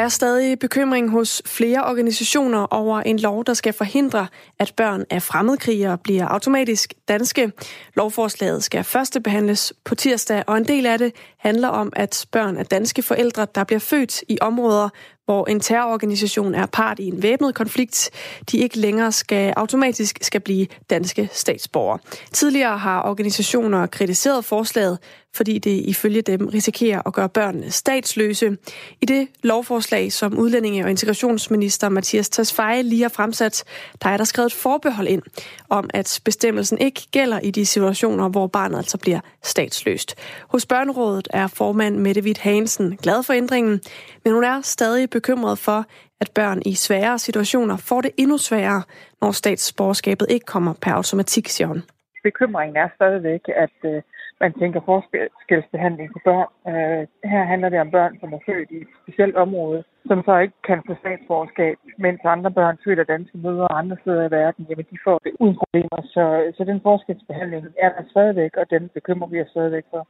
[0.00, 4.26] Er stadig bekymring hos flere organisationer over en lov, der skal forhindre,
[4.58, 7.52] at børn af fremmedkrigere bliver automatisk danske.
[7.94, 12.56] Lovforslaget skal første behandles på tirsdag, og en del af det handler om, at børn
[12.56, 14.88] af danske forældre, der bliver født i områder,
[15.30, 18.10] hvor en terrororganisation er part i en væbnet konflikt,
[18.50, 21.98] de ikke længere skal automatisk skal blive danske statsborgere.
[22.32, 24.98] Tidligere har organisationer kritiseret forslaget,
[25.34, 28.56] fordi det ifølge dem risikerer at gøre børnene statsløse.
[29.00, 33.64] I det lovforslag, som udlændinge- og integrationsminister Mathias Tasfaye lige har fremsat,
[34.02, 35.22] der er der skrevet et forbehold ind
[35.68, 40.14] om, at bestemmelsen ikke gælder i de situationer, hvor barnet altså bliver statsløst.
[40.48, 43.80] Hos Børnerådet er formand Mette Witt Hansen glad for ændringen,
[44.24, 45.80] men hun er stadig bekymret for,
[46.22, 48.82] at børn i svære situationer får det endnu sværere,
[49.20, 51.82] når statsborgerskabet ikke kommer per automatik, siger hun.
[52.28, 54.02] Bekymringen er stadigvæk, at øh,
[54.42, 56.50] man tænker forskelsbehandling på børn.
[56.70, 57.02] Øh,
[57.32, 60.58] her handler det om børn, som er født i et specielt område, som så ikke
[60.68, 64.66] kan få statsborgerskab, mens andre børn født af danske mødre og andre steder i verden,
[64.68, 66.00] jamen de får det uden problemer.
[66.14, 66.24] Så,
[66.56, 70.02] så den forskelsbehandling er der stadigvæk, og den bekymrer vi os stadigvæk for.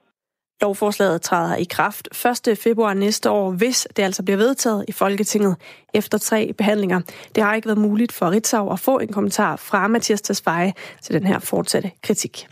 [0.63, 2.09] Lovforslaget træder i kraft
[2.49, 2.59] 1.
[2.59, 5.57] februar næste år, hvis det altså bliver vedtaget i Folketinget
[5.95, 7.01] efter tre behandlinger.
[7.35, 11.15] Det har ikke været muligt for Ritzau at få en kommentar fra Mathias Tesfaye til
[11.15, 12.49] den her fortsatte kritik.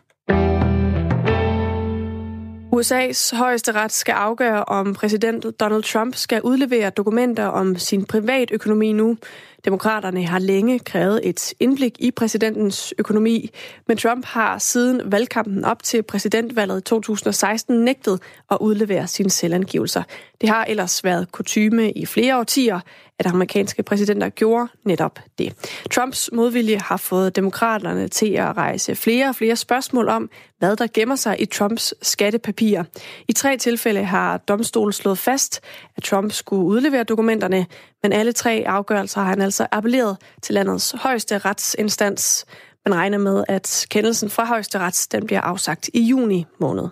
[2.75, 8.93] USA's højeste ret skal afgøre, om præsident Donald Trump skal udlevere dokumenter om sin privatøkonomi
[8.93, 9.17] nu.
[9.65, 13.51] Demokraterne har længe krævet et indblik i præsidentens økonomi,
[13.89, 20.03] men Trump har siden valgkampen op til præsidentvalget i 2016 nægtet at udlevere sine selvangivelser.
[20.41, 22.81] Det har ellers været kutyme i flere årtier,
[23.19, 25.55] at amerikanske præsidenter gjorde netop det.
[25.91, 30.87] Trumps modvilje har fået demokraterne til at rejse flere og flere spørgsmål om, hvad der
[30.95, 32.85] gemmer sig i Trumps skattepapirer.
[33.29, 35.61] I tre tilfælde har domstolen slået fast,
[35.97, 37.67] at Trump skulle udlevere dokumenterne,
[38.03, 42.47] men alle tre afgørelser har han altså appelleret til landets højeste retsinstans.
[42.87, 46.89] Man regner med, at kendelsen fra højesteret den bliver afsagt i juni måned.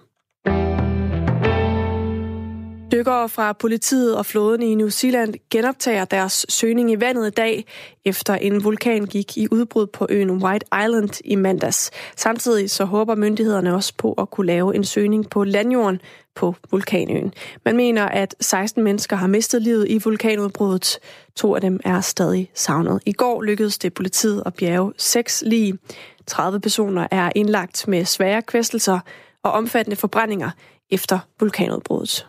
[2.96, 7.64] Dykkere fra politiet og flåden i New Zealand genoptager deres søgning i vandet i dag,
[8.04, 11.90] efter en vulkan gik i udbrud på øen White Island i mandags.
[12.16, 16.00] Samtidig så håber myndighederne også på at kunne lave en søgning på landjorden
[16.34, 17.32] på vulkanøen.
[17.64, 20.98] Man mener, at 16 mennesker har mistet livet i vulkanudbruddet.
[21.34, 23.02] To af dem er stadig savnet.
[23.06, 25.78] I går lykkedes det politiet at bjerge seks lige.
[26.26, 28.98] 30 personer er indlagt med svære kvæstelser
[29.42, 30.50] og omfattende forbrændinger
[30.90, 32.26] efter vulkanudbruddet.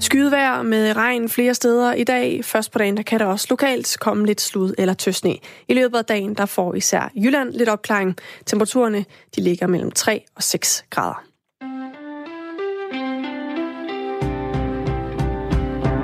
[0.00, 2.44] Skydevejr med regn flere steder i dag.
[2.44, 5.36] Først på dagen der kan der også lokalt komme lidt slud eller tøsne.
[5.68, 8.16] I løbet af dagen der får især Jylland lidt opklaring.
[8.46, 9.04] Temperaturerne
[9.36, 11.24] de ligger mellem 3 og 6 grader.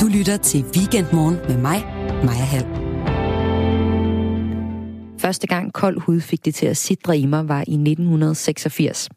[0.00, 1.84] Du lytter til Weekendmorgen med mig,
[2.24, 2.66] Maja Hall.
[5.18, 9.08] Første gang kold hud fik det til at sidre i mig var i 1986.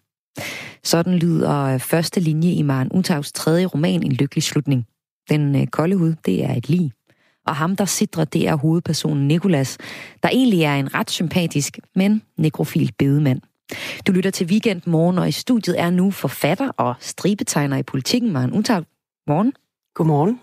[0.84, 4.86] Sådan lyder første linje i Maren Utavs tredje roman En lykkelig slutning.
[5.30, 6.92] Den øh, kolde hud, det er et lig.
[7.48, 9.78] Og ham, der sidder, det er hovedpersonen Nikolas,
[10.24, 13.42] der egentlig er en ret sympatisk, men nekrofil bedemand.
[14.08, 18.32] Du lytter til Weekend Morgen, og i studiet er nu forfatter og stribetegner i politikken,
[18.32, 18.84] Maren Utav.
[19.28, 19.54] Morgen.
[19.96, 20.40] Godmorgen.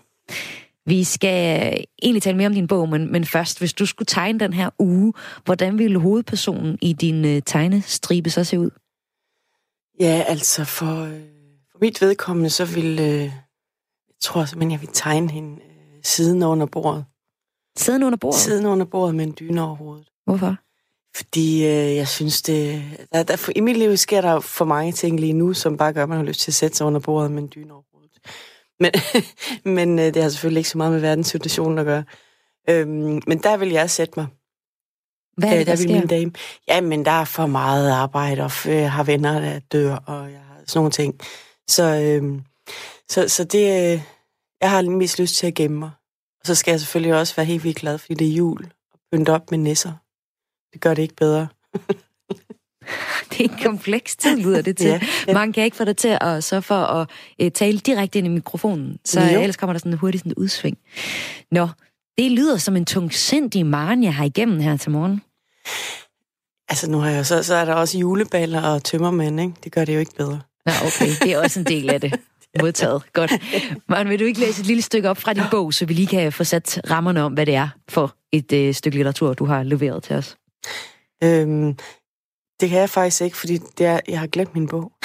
[0.85, 1.73] Vi skal
[2.03, 4.69] egentlig tale mere om din bog, men, men først, hvis du skulle tegne den her
[4.79, 5.13] uge,
[5.45, 8.69] hvordan ville hovedpersonen i din uh, tegnestribe så se ud?
[10.01, 11.21] Ja, altså for, øh,
[11.71, 13.31] for mit vedkommende, så vil, øh, jeg
[14.21, 17.05] tror simpelthen, jeg vil tegne hende øh, siden under bordet.
[17.77, 18.39] Siden under bordet?
[18.39, 20.07] Siden under bordet med en dyne over hovedet.
[20.25, 20.55] Hvorfor?
[21.15, 22.83] Fordi øh, jeg synes, det...
[23.13, 26.03] Der, der, I mit liv sker der for mange ting lige nu, som bare gør,
[26.03, 28.19] at man har lyst til at sætte sig under bordet med en dyne over hovedet.
[28.79, 28.91] Men,
[29.75, 32.03] men øh, det har selvfølgelig ikke så meget med verdenssituationen at gøre.
[32.69, 34.27] Øhm, men der vil jeg sætte mig.
[35.41, 36.07] Hvad er det, Øh, der der vil min sker?
[36.07, 36.31] dame.
[36.67, 40.55] Jamen, der er for meget arbejde, og øh, har venner, der dør, og jeg har
[40.67, 41.19] sådan nogle ting.
[41.69, 42.39] Så, øh,
[43.09, 43.93] så, så det...
[43.93, 44.01] Øh,
[44.61, 45.91] jeg har mest lyst til at gemme mig.
[46.41, 48.99] Og så skal jeg selvfølgelig også være helt vildt glad, fordi det er jul, og
[49.13, 49.91] pynte op med nisser.
[50.73, 51.47] Det gør det ikke bedre.
[53.31, 54.87] Det er en kompleks tid, lyder det til.
[54.87, 55.33] Ja, ja.
[55.33, 57.07] Mange kan ikke få dig til at sørge for at
[57.43, 59.39] uh, tale direkte ind i mikrofonen, så Jo.
[59.41, 60.77] ellers kommer der sådan hurtigt sådan et udsving.
[61.51, 61.67] Nå,
[62.17, 65.21] det lyder som en tungsindig maren, jeg har igennem her til morgen.
[66.69, 69.53] Altså, nu har jeg, så, så er der også juleballer og tømmermænd, ikke?
[69.63, 70.41] Det gør det jo ikke bedre.
[70.65, 72.13] Nå, okay, det er også en del af det.
[72.61, 73.13] Modtaget.
[73.13, 73.31] Godt.
[73.89, 76.07] Maren, vil du ikke læse et lille stykke op fra din bog, så vi lige
[76.07, 79.63] kan få sat rammerne om, hvad det er for et øh, stykke litteratur, du har
[79.63, 80.37] leveret til os?
[81.23, 81.77] Øhm,
[82.61, 84.91] det kan jeg faktisk ikke, fordi det er, jeg har glemt min bog.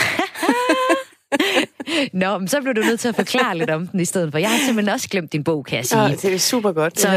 [2.12, 4.38] Nå, men så bliver du nødt til at forklare lidt om den i stedet for.
[4.38, 6.02] Jeg har simpelthen også glemt din bog, kan jeg sige.
[6.02, 7.00] Ja, det er super godt.
[7.00, 7.14] Så øh,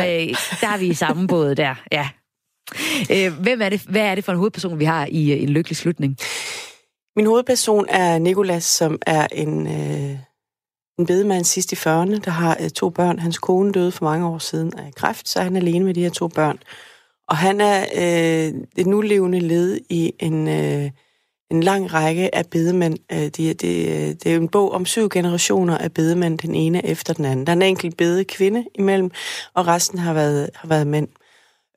[0.62, 2.10] der er vi i samme båd der, ja.
[3.12, 5.50] Øh, hvem er det, hvad er det for en hovedperson, vi har i øh, En
[5.50, 6.18] Lykkelig Slutning?
[7.16, 10.18] Min hovedperson er Nikolas, som er en, øh,
[11.00, 13.20] en bedemand sidst i 40'erne, der har øh, to børn.
[13.20, 16.02] Hans kone døde for mange år siden af kræft, så er han alene med de
[16.02, 16.60] her to børn.
[17.28, 20.92] Og han er øh, det nulevende led i en, øh,
[21.52, 22.98] en lang række af bedemænd.
[23.12, 26.86] Øh, det, det, øh, det er en bog om syv generationer af bedemænd, den ene
[26.86, 27.48] efter den anden.
[27.48, 29.12] Der er en enkelt bede kvinde imellem,
[29.54, 31.08] og resten har været, har været mænd.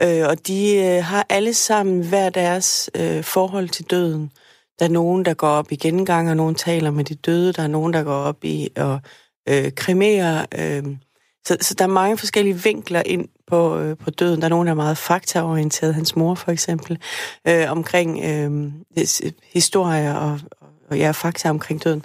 [0.02, 4.32] Øh, og de øh, har alle sammen hver deres øh, forhold til døden.
[4.78, 7.52] Der er nogen, der går op i gengang, og nogen taler med de døde.
[7.52, 8.98] Der er nogen, der går op i at
[9.48, 10.46] øh, kremere.
[10.58, 10.84] Øh.
[11.46, 14.40] Så, så der er mange forskellige vinkler ind på, øh, på døden.
[14.40, 15.94] Der er nogen, der er meget faktaorienteret.
[15.94, 16.98] Hans mor for eksempel.
[17.48, 18.72] Øh, omkring øh,
[19.52, 20.40] historier og,
[20.90, 22.04] og ja, fakta omkring døden.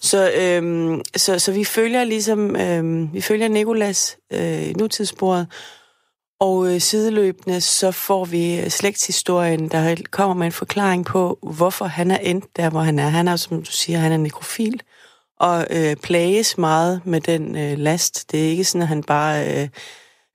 [0.00, 5.46] Så, øh, så, så vi følger ligesom, øh, vi følger Nikolas øh, nutidssporet,
[6.40, 11.84] og øh, sideløbende så får vi øh, slægtshistorien, der kommer med en forklaring på, hvorfor
[11.84, 13.08] han er endt der, hvor han er.
[13.08, 14.80] Han er, som du siger, han er nekrofil,
[15.40, 18.32] og øh, plages meget med den øh, last.
[18.32, 19.68] Det er ikke sådan, at han bare øh,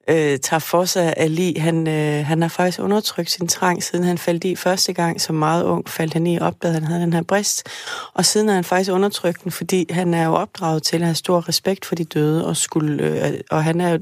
[0.09, 1.61] øh, tager for sig af lig.
[1.61, 5.35] Han, øh, han har faktisk undertrykt sin trang, siden han faldt i første gang som
[5.35, 7.67] meget ung, faldt han i og opdagede, at han havde den her brist.
[8.13, 11.15] Og siden har han faktisk undertrykt den, fordi han er jo opdraget til at have
[11.15, 13.99] stor respekt for de døde, og, skulle, øh, og han er jo,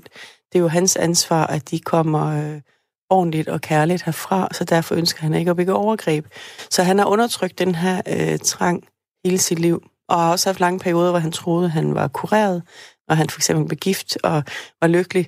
[0.52, 2.62] det er jo hans ansvar, at de kommer øh,
[3.10, 6.26] ordentligt og kærligt herfra, så derfor ønsker han ikke at begå overgreb.
[6.70, 8.84] Så han har undertrykt den her øh, trang
[9.26, 12.64] hele sit liv, og har også haft lange perioder, hvor han troede, han var kureret,
[13.08, 14.44] og han for eksempel blev gift og
[14.82, 15.28] var lykkelig.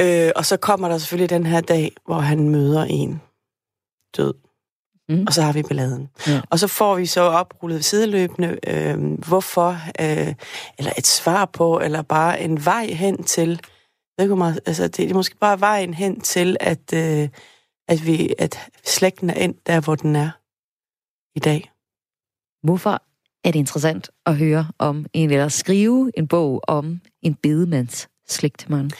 [0.00, 3.20] Øh, og så kommer der selvfølgelig den her dag, hvor han møder en
[4.16, 4.34] død.
[5.08, 5.24] Mm.
[5.26, 6.08] Og så har vi balladen.
[6.26, 6.40] Ja.
[6.50, 10.34] Og så får vi så oprullet sideløbende, øh, hvorfor, øh,
[10.78, 13.60] eller et svar på, eller bare en vej hen til,
[14.22, 17.28] ikke, hvor meget, altså det er måske bare vejen hen til, at, øh,
[17.88, 20.30] at, vi, at slægten er endt der, hvor den er
[21.34, 21.70] i dag.
[22.62, 23.02] Hvorfor
[23.44, 28.70] er det interessant at høre om en, eller skrive en bog om en bedemands slægt,
[28.70, 28.90] Maren?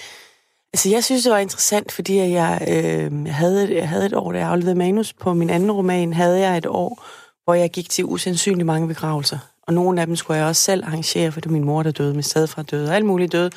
[0.73, 4.33] Altså, jeg synes, det var interessant, fordi jeg, øh, jeg, havde, jeg havde et år,
[4.33, 7.05] da jeg afleverede manus på min anden roman, havde jeg et år,
[7.45, 9.39] hvor jeg gik til usandsynligt mange begravelser.
[9.67, 11.91] Og nogle af dem skulle jeg også selv arrangere, for det var min mor, der
[11.91, 13.51] døde, min stedfar døde, og alt muligt døde.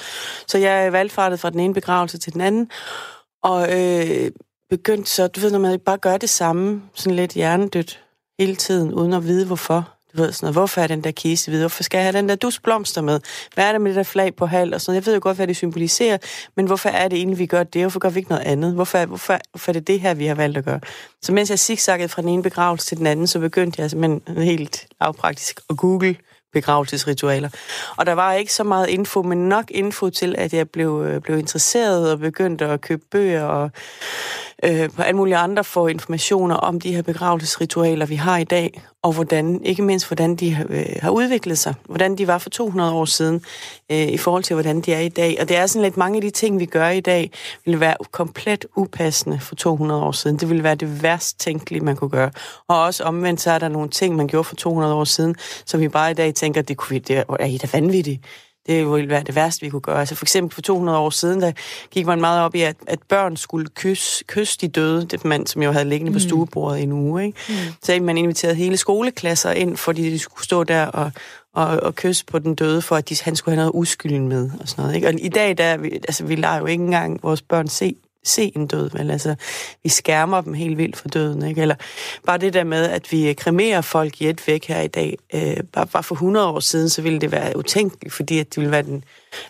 [0.48, 2.69] Så jeg valgfartede fra den ene begravelse til den anden,
[3.43, 4.32] og øh,
[4.69, 8.04] begyndte så, du ved, når man bare gør det samme, sådan lidt hjernedødt
[8.39, 9.98] hele tiden, uden at vide hvorfor.
[10.13, 11.63] Du ved sådan noget, hvorfor er den der kiste hvide?
[11.63, 13.19] Hvorfor skal jeg have den der dusblomster med?
[13.54, 14.74] Hvad er det med det der flag på halv?
[14.74, 15.06] Og sådan noget.
[15.06, 16.17] Jeg ved jo godt, hvad det symboliserer,
[16.56, 17.82] men hvorfor er det egentlig, vi gør det?
[17.82, 18.74] Hvorfor gør vi ikke noget andet?
[18.74, 20.80] Hvorfor, hvorfor, hvorfor er det det her, vi har valgt at gøre?
[21.22, 24.43] Så mens jeg zigzaggede fra den ene begravelse til den anden, så begyndte jeg simpelthen
[24.43, 26.15] helt lavpraktisk at google
[26.54, 27.50] begravelsesritualer.
[27.98, 31.22] Og der var ikke så meget info, men nok info til, at jeg blev, øh,
[31.22, 33.71] blev interesseret og begyndte at købe bøger og
[34.63, 38.81] øh, på alle mulige andre få informationer om de her begravelsesritualer, vi har i dag,
[39.03, 42.93] og hvordan, ikke mindst hvordan de øh, har udviklet sig, hvordan de var for 200
[42.93, 43.41] år siden,
[43.91, 45.37] øh, i forhold til hvordan de er i dag.
[45.41, 47.31] Og det er sådan lidt mange af de ting, vi gør i dag,
[47.65, 50.37] ville være komplet upassende for 200 år siden.
[50.37, 52.31] Det ville være det værst tænkelige, man kunne gøre.
[52.67, 55.35] Og også omvendt, så er der nogle ting, man gjorde for 200 år siden,
[55.65, 58.21] som vi bare i dag tænker, det, kunne vi, det er I da vanvittigt.
[58.70, 60.00] Det ville være det værste, vi kunne gøre.
[60.00, 61.52] Altså for eksempel for 200 år siden, der
[61.92, 65.48] gik man meget op i, at, at børn skulle kysse, kysse de døde, det mand,
[65.48, 66.20] som jo havde liggende på mm.
[66.20, 67.26] stuebordet i en uge.
[67.26, 67.38] Ikke?
[67.50, 67.56] Mm.
[67.84, 71.12] Så man inviterede hele skoleklasser ind, fordi de skulle stå der og,
[71.54, 74.50] og, og kysse på den døde, for at de, han skulle have noget uskylden med.
[74.60, 75.08] Og, sådan noget, ikke?
[75.08, 78.67] og i dag, der, altså, vi lader jo ikke engang vores børn se se en
[78.67, 79.12] død, vel?
[79.12, 79.36] Altså,
[79.84, 81.62] vi skærmer dem helt vildt for døden, ikke?
[81.62, 81.76] Eller
[82.26, 85.17] bare det der med, at vi øh, kremerer folk i et væk her i dag.
[85.34, 88.58] Øh, bare, bare for 100 år siden, så ville det være utænkeligt, fordi at det
[88.58, 89.04] ville være den...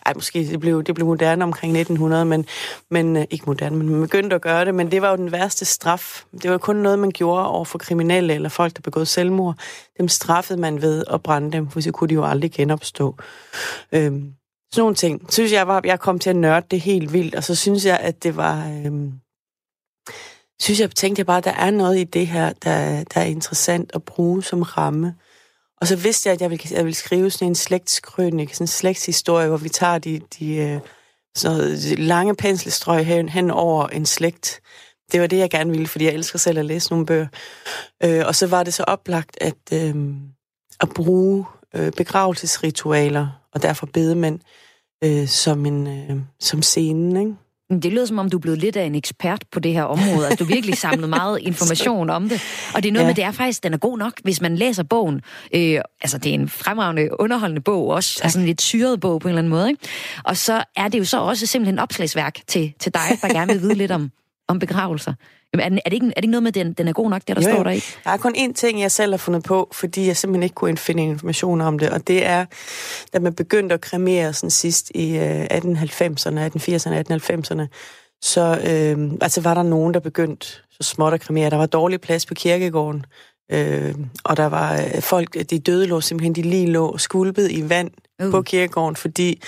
[0.06, 2.46] Ej, måske det blev, det blev moderne omkring 1900, men,
[2.92, 5.32] men øh, ikke moderne, men man begyndte at gøre det, men det var jo den
[5.32, 6.24] værste straf.
[6.42, 9.56] Det var kun noget, man gjorde over for kriminelle eller folk, der begåede selvmord.
[9.98, 13.16] Dem straffede man ved at brænde dem, for så kunne de jo aldrig genopstå.
[13.92, 14.12] Øh,
[14.72, 15.34] sådan nogle ting.
[15.34, 17.98] Synes jeg, var, jeg kom til at nørde det helt vildt, og så synes jeg,
[17.98, 18.68] at det var...
[18.68, 19.14] Øhm,
[20.62, 23.26] synes jeg, tænkte jeg bare, at der er noget i det her, der, der er
[23.26, 25.16] interessant at bruge som ramme.
[25.82, 28.68] Og så vidste jeg, at jeg ville, jeg ville skrive sådan en slægtskrønik, sådan en
[28.68, 30.80] slægtshistorie, hvor vi tager de, de, øh,
[31.36, 34.62] så de lange penselstrøg hen, hen over en slægt.
[35.12, 37.28] Det var det, jeg gerne ville, fordi jeg elsker selv at læse nogle bøger.
[38.04, 39.96] Øh, og så var det så oplagt at, øh,
[40.80, 41.46] at bruge
[41.76, 44.40] øh, begravelsesritualer, og derfor bedemænd,
[45.04, 47.36] øh, som, en, øh, som scenen, ikke?
[47.70, 50.28] Det lyder som om, du er blevet lidt af en ekspert på det her område.
[50.28, 52.42] Altså, du virkelig samlet meget information om det.
[52.76, 53.10] Og det er noget ja.
[53.10, 55.22] med, det er faktisk, den er god nok, hvis man læser bogen.
[55.56, 58.16] Øh, altså, det er en fremragende, underholdende bog også.
[58.16, 58.24] Tak.
[58.24, 59.70] Altså en lidt syret bog på en eller anden måde.
[59.70, 59.88] Ikke?
[60.24, 63.54] Og så er det jo så også simpelthen et opslagsværk til, til dig, der gerne
[63.54, 64.12] vil vide lidt om,
[64.48, 65.14] om begravelser.
[65.54, 66.94] Jamen, er, den, er, det ikke, er det ikke noget med, at den, den er
[66.94, 67.80] god nok, det der jo, står der i?
[68.04, 70.78] Der er kun én ting, jeg selv har fundet på, fordi jeg simpelthen ikke kunne
[70.78, 72.46] finde information om det, og det er,
[73.14, 77.68] da man begyndte at kremere sådan sidst i øh, 1890'erne, 1880'erne, 1890'erne,
[78.22, 81.50] så øh, altså var der nogen, der begyndte så småt at kremere.
[81.50, 83.06] Der var dårlig plads på kirkegården,
[83.52, 87.70] øh, og der var øh, folk, de døde lå simpelthen, de lige lå skulpet i
[87.70, 87.92] vand
[88.24, 88.32] uh.
[88.32, 89.42] på kirkegården, fordi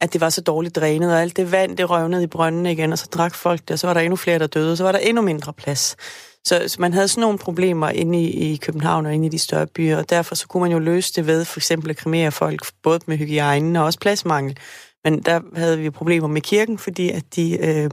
[0.00, 2.92] at det var så dårligt drænet, og alt det vand, det røvnede i brøndene igen,
[2.92, 4.84] og så drak folk det, og så var der endnu flere, der døde, og så
[4.84, 5.96] var der endnu mindre plads.
[6.44, 9.38] Så, så man havde sådan nogle problemer inde i, i København og inde i de
[9.38, 12.32] større byer, og derfor så kunne man jo løse det ved for eksempel at kremere
[12.32, 14.58] folk, både med hygiejnen og også pladsmangel.
[15.04, 17.58] Men der havde vi problemer med kirken, fordi at de...
[17.66, 17.90] Øh,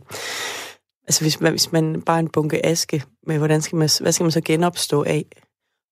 [1.08, 4.24] altså hvis man, hvis man bare en bunke aske, med, hvordan skal man, hvad skal
[4.24, 5.26] man så genopstå af?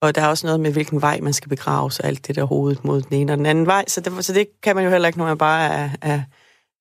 [0.05, 2.43] Og der er også noget med, hvilken vej man skal begrave sig, alt det der
[2.43, 3.85] hovedet mod den ene og den anden vej.
[3.87, 6.21] Så det, så det kan man jo heller ikke, når man bare er, er,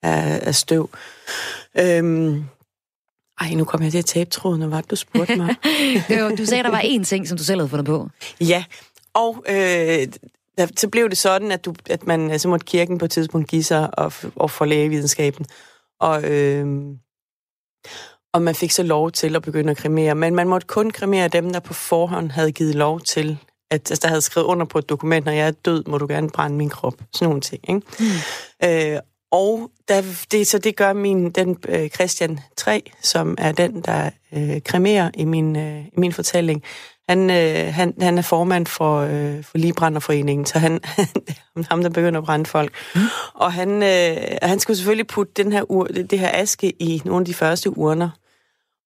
[0.02, 0.90] er, er støv.
[1.78, 2.44] Øhm,
[3.40, 5.56] ej, nu kommer jeg til at tabe tråden, hvad var det, du spurgte mig?
[6.18, 8.08] jo, du sagde, der var én ting, som du selv havde fundet på.
[8.40, 8.64] Ja,
[9.14, 10.08] og øh,
[10.58, 13.48] der, så blev det sådan, at, du, at man så måtte kirken på et tidspunkt
[13.48, 15.46] give sig og, og for lægevidenskaben.
[16.00, 16.66] Og, øh,
[18.34, 20.14] og man fik så lov til at begynde at kremere.
[20.14, 23.38] Men man måtte kun kremere dem, der på forhånd havde givet lov til,
[23.70, 26.06] at altså, der havde skrevet under på et dokument, når jeg er død, må du
[26.06, 26.94] gerne brænde min krop.
[27.12, 27.64] Sådan nogle ting.
[27.68, 27.82] Ikke?
[27.98, 28.94] Mm.
[28.94, 29.00] Øh,
[29.32, 34.10] og der, det, så det gør min, den øh, Christian 3, som er den, der
[34.32, 36.62] øh, kremerer i min, øh, i min fortælling.
[37.08, 40.80] Han, øh, han, han er formand for, øh, for Ligebrænderforeningen, så han,
[41.56, 42.72] han ham, der begynder at brænde folk.
[42.94, 43.00] Mm.
[43.34, 47.22] Og han, øh, han skulle selvfølgelig putte den her ur, det her aske i nogle
[47.22, 48.10] af de første urner.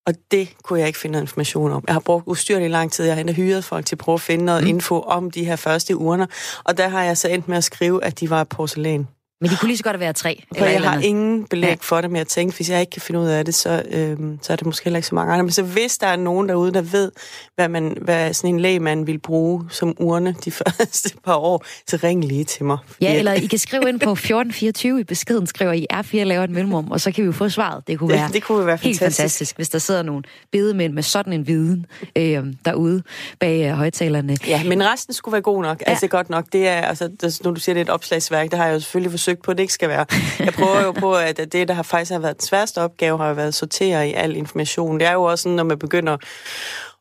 [0.08, 1.84] Og det kunne jeg ikke finde information om.
[1.86, 3.04] Jeg har brugt ustyrligt lang tid.
[3.04, 4.68] Jeg har hyret folk til at prøve at finde noget mm.
[4.68, 6.26] info om de her første urner.
[6.64, 9.06] Og der har jeg så endt med at skrive, at de var porcelæn.
[9.40, 10.44] Men de kunne lige så godt være tre.
[10.58, 11.76] For jeg har ingen belæg ja.
[11.80, 14.38] for det, men jeg tænkte, hvis jeg ikke kan finde ud af det, så, øhm,
[14.42, 15.42] så er det måske heller ikke så mange andre.
[15.42, 17.12] Men så hvis der er nogen derude, der ved,
[17.54, 21.98] hvad, man, hvad sådan en lægmand vil bruge som urne de første par år, så
[22.02, 22.78] ring lige til mig.
[23.00, 26.50] Ja, eller I kan skrive ind på 1424 i beskeden, skriver I R4 laver et
[26.50, 27.86] mellemrum, og så kan vi jo få svaret.
[27.86, 29.18] Det kunne være, det, det kunne være helt fantastisk.
[29.18, 30.22] fantastisk, hvis der sidder nogle
[30.52, 31.86] bedemænd med sådan en viden
[32.16, 33.02] øh, derude
[33.40, 34.36] bag øh, højtalerne.
[34.46, 35.82] Ja, men resten skulle være god nok.
[35.86, 35.90] Ja.
[35.90, 36.44] Altså godt nok.
[36.52, 39.10] Det er, altså, når du siger, det er et opslagsværk, det har jeg jo selvfølgelig
[39.10, 40.06] forsøgt forsøgt på, at det ikke skal være.
[40.38, 43.34] Jeg prøver jo på, at det, der har faktisk har været den sværeste opgave, har
[43.34, 45.00] været at sortere i al information.
[45.00, 46.16] Det er jo også sådan, når man begynder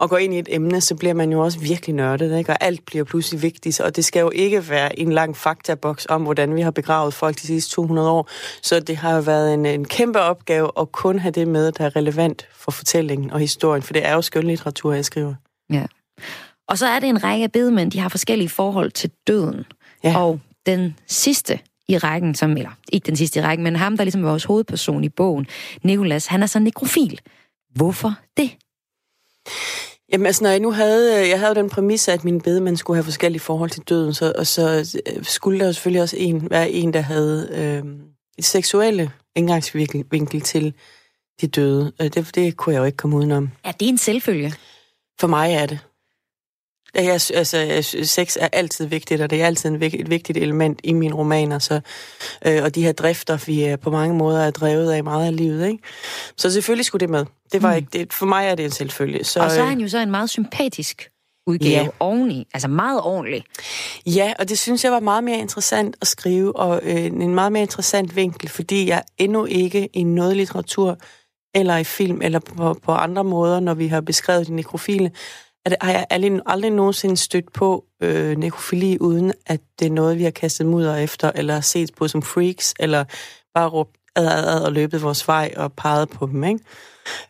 [0.02, 2.52] at gå ind i et emne, så bliver man jo også virkelig nørdet, ikke?
[2.52, 6.24] og alt bliver pludselig vigtigt, og det skal jo ikke være en lang faktaboks om,
[6.24, 8.30] hvordan vi har begravet folk de sidste 200 år.
[8.62, 11.86] Så det har jo været en, en kæmpe opgave at kun have det med, der
[11.86, 15.34] er relevant for fortællingen og historien, for det er jo skønlitteratur, jeg skriver.
[15.74, 15.86] Ja.
[16.68, 19.66] Og så er det en række af bedemænd, de har forskellige forhold til døden.
[20.04, 20.20] Ja.
[20.20, 24.04] Og den sidste i rækken, som, eller ikke den sidste i rækken, men ham, der
[24.04, 25.48] ligesom er vores hovedperson i bogen,
[25.84, 27.20] Nikolas, han er så nekrofil.
[27.76, 28.52] Hvorfor det?
[30.12, 32.98] Jamen altså, når jeg nu havde, øh, jeg havde den præmis, at min bedemand skulle
[32.98, 36.50] have forskellige forhold til døden, så, og så øh, skulle der jo selvfølgelig også en,
[36.50, 37.92] være en, der havde øh,
[38.38, 40.74] et seksuelle indgangsvinkel til
[41.42, 41.94] de døde.
[42.02, 43.50] Øh, det, det kunne jeg jo ikke komme udenom.
[43.64, 44.54] Er det en selvfølge?
[45.20, 45.80] For mig er det.
[46.96, 50.80] Ja, jeg, altså, sex er altid vigtigt, og det er altid en, et vigtigt element
[50.84, 51.60] i mine romaner.
[51.60, 51.80] Så,
[52.46, 55.36] øh, og de her drifter, vi er på mange måder er drevet af meget af
[55.36, 55.68] livet.
[55.68, 55.84] Ikke?
[56.38, 57.26] Så selvfølgelig skulle det med.
[57.52, 57.78] Det var mm.
[57.78, 59.24] ikke, det, for mig er det en selvfølge.
[59.24, 61.10] Så, og så er han jo så en meget sympatisk
[61.48, 61.90] udgave ja.
[62.00, 63.44] oveni, altså meget ordentlig.
[64.06, 67.52] Ja, og det synes jeg var meget mere interessant at skrive, og øh, en meget
[67.52, 70.98] mere interessant vinkel, fordi jeg endnu ikke i noget litteratur,
[71.56, 75.12] eller i film, eller på, på andre måder, når vi har beskrevet de nekrofile,
[75.72, 80.18] at har jeg aldrig, aldrig nogensinde stødt på øh, nekrofili, uden at det er noget,
[80.18, 83.04] vi har kastet mudder efter, eller set på som freaks, eller
[83.54, 86.44] bare råbt ad, ad, ad og løbet vores vej og peget på dem.
[86.44, 86.60] Ikke?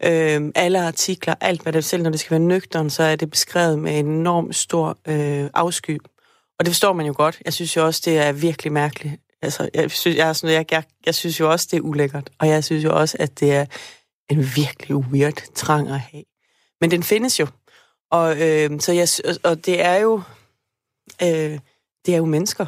[0.03, 3.29] Øh, alle artikler, alt hvad det selv, når det skal være nøgteren, så er det
[3.29, 5.99] beskrevet med en enorm stor øh, afsky.
[6.59, 7.41] Og det forstår man jo godt.
[7.45, 9.15] Jeg synes jo også, det er virkelig mærkeligt.
[9.41, 12.29] Altså, jeg, synes, jeg, er sådan, jeg, jeg, jeg synes jo også, det er ulækkert.
[12.39, 13.65] Og jeg synes jo også, at det er
[14.29, 16.23] en virkelig weird trang at have.
[16.81, 17.47] Men den findes jo.
[18.11, 19.07] Og, øh, så jeg,
[19.43, 20.21] og det er jo
[21.23, 21.59] øh,
[22.05, 22.65] det er jo mennesker.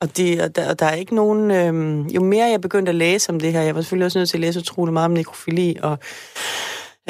[0.00, 1.50] Og, det, og, der, og der er ikke nogen...
[1.50, 4.28] Øh, jo mere jeg begyndte at læse om det her, jeg var selvfølgelig også nødt
[4.28, 5.98] til at læse utrolig meget om nekrofili, og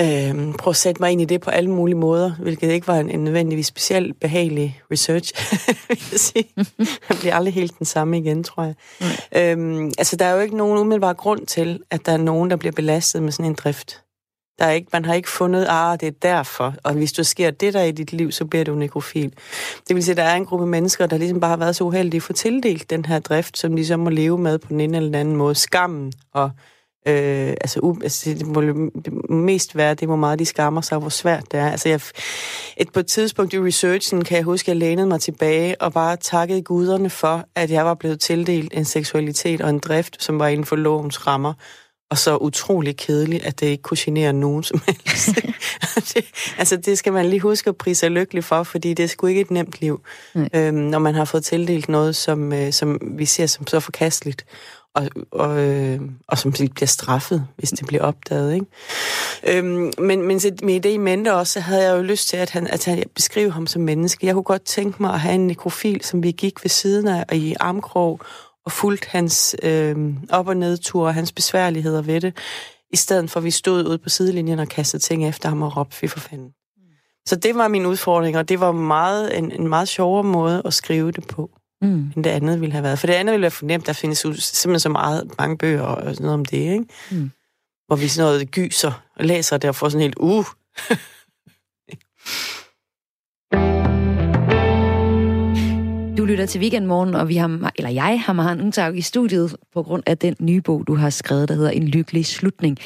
[0.01, 2.97] øh, prøve at sætte mig ind i det på alle mulige måder, hvilket ikke var
[2.97, 5.33] en, en nødvendigvis specielt behagelig research,
[5.89, 6.49] vil jeg sige.
[7.09, 8.74] Jeg bliver aldrig helt den samme igen, tror jeg.
[9.01, 9.85] Mm.
[9.85, 12.57] Øh, altså, der er jo ikke nogen umiddelbar grund til, at der er nogen, der
[12.57, 14.03] bliver belastet med sådan en drift.
[14.59, 17.51] Der er ikke, man har ikke fundet, ah, det er derfor, og hvis du sker
[17.51, 19.33] det der i dit liv, så bliver du nekrofil.
[19.89, 21.85] Det vil sige, at der er en gruppe mennesker, der ligesom bare har været så
[21.85, 24.97] uheldige for tildelt den her drift, som de så må leve med på den ene
[24.97, 25.55] eller den anden måde.
[25.55, 26.51] Skammen og
[27.09, 30.99] Øh, altså, u, altså det, må, det mest være, det må meget, de skammer sig,
[30.99, 31.71] hvor svært det er.
[31.71, 32.01] Altså, jeg,
[32.77, 35.93] et, på et tidspunkt i researchen kan jeg huske, at jeg lænede mig tilbage og
[35.93, 40.39] bare takkede guderne for, at jeg var blevet tildelt en seksualitet og en drift, som
[40.39, 41.53] var inden for lovens rammer
[42.11, 45.29] og så utrolig kedeligt, at det ikke kunne genere nogen som helst.
[46.15, 46.25] det,
[46.59, 49.27] altså, det skal man lige huske at prise sig lykkelig for, fordi det er sgu
[49.27, 50.01] ikke et nemt liv,
[50.55, 54.45] øhm, når man har fået tildelt noget, som, øh, som vi ser som så forkasteligt,
[54.95, 58.55] og, og, øh, og som bliver straffet, hvis det bliver opdaget.
[58.55, 58.67] Ikke?
[59.59, 62.51] Øhm, men, men med det i mente også, så havde jeg jo lyst til, at
[62.51, 64.27] han, at han beskrive ham som menneske.
[64.27, 67.25] Jeg kunne godt tænke mig at have en nekrofil, som vi gik ved siden af
[67.29, 68.21] og i armkrog,
[68.67, 72.37] og fulgt hans øh, op- og nedtur og hans besværligheder ved det,
[72.93, 75.77] i stedet for at vi stod ude på sidelinjen og kastede ting efter ham og
[75.77, 76.51] råbte, vi for fanden.
[77.27, 80.75] Så det var min udfordring, og det var meget, en, en meget sjovere måde at
[80.75, 81.51] skrive det på,
[81.83, 82.12] mm.
[82.17, 82.99] end det andet ville have været.
[82.99, 86.25] For det andet ville være fornemt, der findes simpelthen så meget, mange bøger og sådan
[86.25, 86.85] noget om det, ikke?
[87.11, 87.31] Mm.
[87.87, 90.45] Hvor vi sådan noget gyser og læser det og får sådan helt, uh,
[96.27, 100.03] lytter til Weekendmorgen, og vi har, eller jeg har Mahan Ungtag i studiet på grund
[100.07, 102.79] af den nye bog, du har skrevet, der hedder En lykkelig slutning.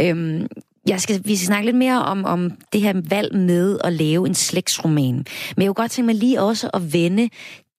[0.00, 0.46] Øhm,
[0.86, 4.26] jeg skal, vi skal snakke lidt mere om, om det her valg med at lave
[4.26, 5.14] en slægtsroman.
[5.14, 5.26] Men
[5.56, 7.28] jeg kunne godt tænke mig lige også at vende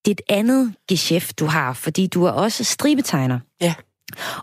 [0.06, 3.40] dit andet geschæft, du har, fordi du er også stribetegner.
[3.62, 3.74] Ja.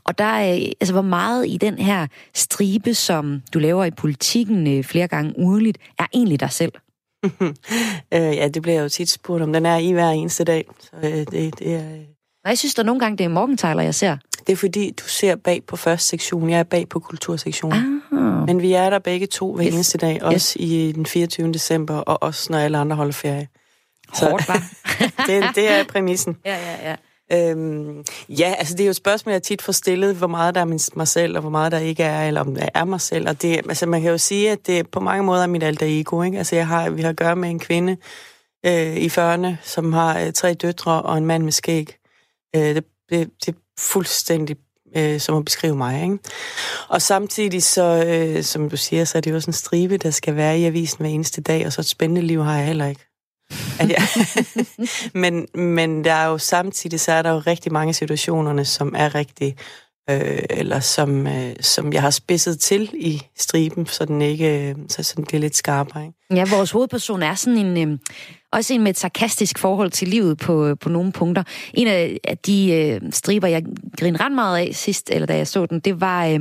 [0.04, 4.66] Og der er, altså hvor meget i den her stribe, som du laver i politikken
[4.78, 6.72] øh, flere gange ugenligt, er egentlig dig selv?
[8.14, 9.52] øh, ja, det bliver jeg jo tit spurgt om.
[9.52, 10.64] Den er i hver eneste dag.
[10.80, 11.92] Så øh, det, det er...
[11.92, 12.00] Øh...
[12.46, 14.16] Jeg synes der nogle gange, det er Morgenthaler, jeg ser.
[14.46, 16.50] Det er fordi, du ser bag på første sektion.
[16.50, 18.02] Jeg er bag på kultursektionen.
[18.12, 18.46] Ah.
[18.46, 19.74] Men vi er der begge to hver yes.
[19.74, 20.22] eneste dag.
[20.22, 20.68] Også yes.
[20.70, 21.52] i den 24.
[21.52, 23.48] december, og også når alle andre holder ferie.
[24.08, 24.52] Hårdt, Så,
[25.26, 26.36] det, det er præmissen.
[26.44, 26.96] Ja, ja, ja.
[27.32, 30.60] Øhm, ja, altså det er jo et spørgsmål, jeg tit får stillet, hvor meget der
[30.60, 33.28] er mig selv, og hvor meget der ikke er, eller om der er mig selv.
[33.28, 35.86] Og det, altså man kan jo sige, at det på mange måder er mit alter
[35.88, 36.22] ego.
[36.22, 36.38] Ikke?
[36.38, 37.96] Altså jeg har, vi har at gøre med en kvinde
[38.66, 41.96] øh, i 40'erne, som har øh, tre døtre og en mand med skæg.
[42.56, 44.56] Øh, det, det, det er fuldstændig
[44.96, 46.02] øh, som at beskrive mig.
[46.02, 46.18] Ikke?
[46.88, 50.10] Og samtidig, så, øh, som du siger, så er det jo sådan en stribe, der
[50.10, 52.86] skal være i avisen hver eneste dag, og så et spændende liv har jeg heller
[52.86, 53.09] ikke.
[53.80, 54.02] At jeg,
[55.14, 59.14] men, men der er jo samtidig, så er der jo rigtig mange situationerne, som er
[59.14, 59.56] rigtig,
[60.10, 64.74] øh, eller som, øh, som jeg har spidset til i striben, så den ikke øh,
[64.88, 66.02] så, så den bliver lidt skarpere.
[66.02, 66.14] Ikke?
[66.34, 67.88] Ja, vores hovedperson er sådan en...
[67.88, 67.98] Øh
[68.52, 71.42] også en med et sarkastisk forhold til livet på, på nogle punkter.
[71.74, 73.64] En af de øh, striber, jeg
[73.98, 76.40] grinede ret meget af sidst, eller da jeg så den, det var øh,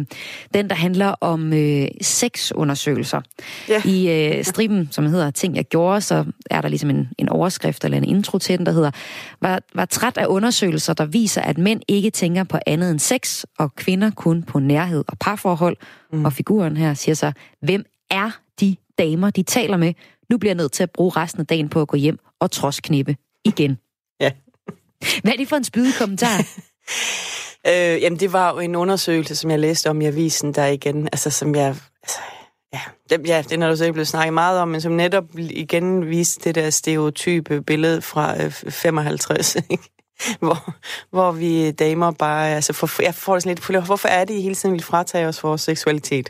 [0.53, 3.21] den, der handler om øh, sexundersøgelser.
[3.69, 3.81] Ja.
[3.85, 7.85] I øh, striben, som hedder Ting, jeg gjorde, så er der ligesom en, en overskrift
[7.85, 8.91] eller en intro til den, der hedder
[9.41, 13.43] var, var træt af undersøgelser, der viser, at mænd ikke tænker på andet end sex,
[13.59, 15.77] og kvinder kun på nærhed og parforhold.
[16.13, 16.25] Mm.
[16.25, 17.31] Og figuren her siger så,
[17.61, 19.93] hvem er de damer, de taler med,
[20.29, 22.49] nu bliver jeg nødt til at bruge resten af dagen på at gå hjem og
[22.83, 23.15] knippe
[23.45, 23.77] igen.
[24.21, 24.31] Ja.
[25.21, 26.37] Hvad er det for en spydig kommentar?
[27.67, 31.05] øh, jamen, det var jo en undersøgelse, som jeg læste om i avisen, der igen,
[31.05, 31.75] altså som jeg...
[32.03, 32.19] Altså,
[32.73, 36.09] ja, det, ja, det er der er blevet snakket meget om, men som netop igen
[36.09, 39.89] viste det der stereotype billede fra øh, 55, ikke?
[40.39, 40.73] hvor,
[41.09, 44.41] hvor vi damer bare, altså for, jeg får det sådan lidt, hvorfor er det, I
[44.41, 46.29] hele tiden vil fratage os vores seksualitet?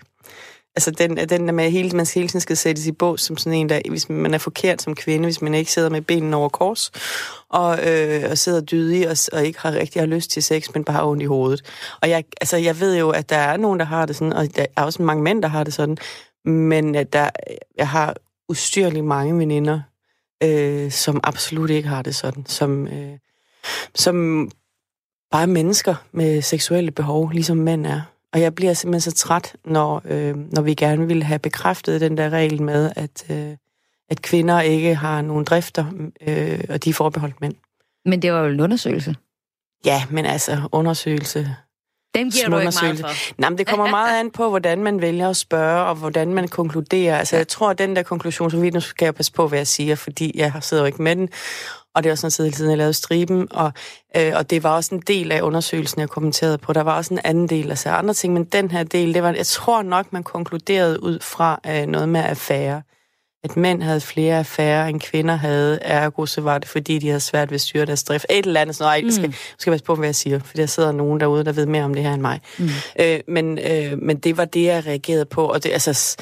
[0.80, 3.38] Altså den, den der med, at hele, man hele tiden skal sættes i bås som
[3.38, 6.36] sådan en, der, hvis man er forkert som kvinde, hvis man ikke sidder med benene
[6.36, 6.92] over kors,
[7.50, 10.84] og, øh, og sidder dydig og, og ikke har rigtig har lyst til sex, men
[10.84, 11.62] bare har ondt i hovedet.
[12.02, 14.56] Og jeg, altså, jeg ved jo, at der er nogen, der har det sådan, og
[14.56, 15.98] der er også mange mænd, der har det sådan,
[16.46, 17.30] men at der,
[17.78, 18.16] jeg har
[18.50, 19.82] ustyrligt mange veninder,
[20.44, 23.18] øh, som absolut ikke har det sådan, som, øh,
[23.96, 24.50] som
[25.32, 28.02] bare er mennesker med seksuelle behov, ligesom mænd er.
[28.34, 32.18] Og jeg bliver simpelthen så træt, når, øh, når vi gerne vil have bekræftet den
[32.18, 33.58] der regel med, at, øh,
[34.10, 35.86] at kvinder ikke har nogen drifter,
[36.28, 37.56] øh, og de er forbeholdt mænd.
[38.06, 39.16] Men det var jo en undersøgelse.
[39.86, 41.56] Ja, men altså, undersøgelse...
[42.16, 43.42] Den giver du ikke meget for.
[43.42, 46.48] Nej, men det kommer meget an på, hvordan man vælger at spørge, og hvordan man
[46.48, 47.18] konkluderer.
[47.18, 49.60] Altså, jeg tror, at den der konklusion, som vi nu skal jeg passe på, hvad
[49.60, 51.30] jeg siger, fordi jeg sidder jo ikke med den,
[51.96, 53.72] og det var sådan tid, siden jeg lavede striben, og,
[54.18, 56.74] øh, og det var også en del af undersøgelsen, jeg kommenterede på.
[56.74, 59.32] Der var også en anden del, altså andre ting, men den her del, det var,
[59.32, 62.82] jeg tror nok, man konkluderede ud fra øh, noget med affære.
[63.44, 67.20] At mænd havde flere affære, end kvinder havde, ergo så var det, fordi de havde
[67.20, 68.26] svært ved at styre deres drift.
[68.30, 69.06] Et eller andet sådan noget.
[69.06, 69.12] Mm.
[69.12, 71.84] Skal, skal passe på, hvad jeg siger, for der sidder nogen derude, der ved mere
[71.84, 72.42] om det her end mig.
[72.60, 72.70] Mm.
[73.00, 76.18] Øh, men, øh, men det var det, jeg reagerede på, og det, altså...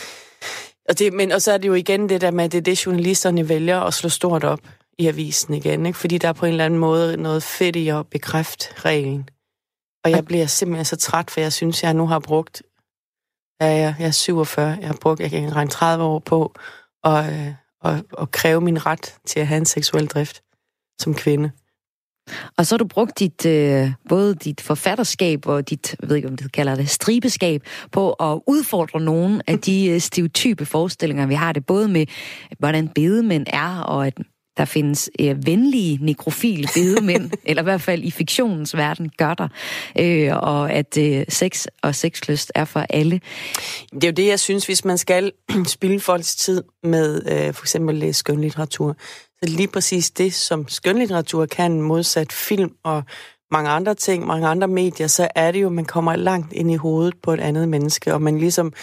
[0.89, 2.61] Og, det, men, og så er det jo igen det der med, at det er
[2.61, 4.59] det, journalisterne vælger at slå stort op
[4.99, 5.97] i avisen igen, ikke?
[5.97, 9.30] fordi der er på en eller anden måde noget fedt i at bekræfte reglen.
[10.03, 12.63] Og jeg bliver simpelthen så træt, for jeg synes, jeg nu har brugt,
[13.61, 16.53] ja, jeg, jeg er 47, jeg har brugt, jeg kan regne 30 år på
[17.04, 20.41] og, øh, og, og kræve min ret til at have en seksuel drift
[21.00, 21.52] som kvinde.
[22.58, 26.28] Og så har du brugt dit, øh, både dit forfatterskab og dit, jeg ved ikke
[26.28, 31.34] om det kalder det, stribeskab, på at udfordre nogle af de øh, stereotype forestillinger, vi
[31.34, 32.06] har det, både med,
[32.60, 34.14] hvordan bedemænd er, og at
[34.58, 39.47] der findes øh, venlige nekrofile bedemænd, eller i hvert fald i fiktionens verden gør der,
[39.99, 43.22] øh, og at øh, sex og sexlyst er for alle.
[43.93, 45.32] Det er jo det, jeg synes, hvis man skal
[45.66, 48.95] spille folks tid med øh, for eksempel læse skønlitteratur,
[49.28, 53.03] så er lige præcis det, som skønlitteratur kan, modsat film og
[53.51, 56.72] mange andre ting, mange andre medier, så er det jo, at man kommer langt ind
[56.72, 58.74] i hovedet på et andet menneske, og man ligesom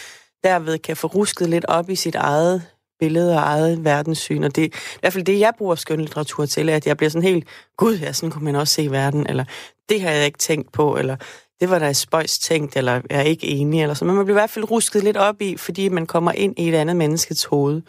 [0.44, 2.62] derved kan få rusket lidt op i sit eget
[3.00, 6.86] billede og eget verdenssyn, og det i hvert fald det, jeg bruger skønlitteratur til, at
[6.86, 9.44] jeg bliver sådan helt, gud, ja, sådan kunne man også se verden, eller
[9.88, 11.16] det har jeg ikke tænkt på, eller
[11.60, 14.04] det var der spøjs tænkt, eller jeg er ikke enig, eller så.
[14.04, 16.68] Men man bliver i hvert fald rusket lidt op i, fordi man kommer ind i
[16.68, 17.82] et andet menneskets hoved.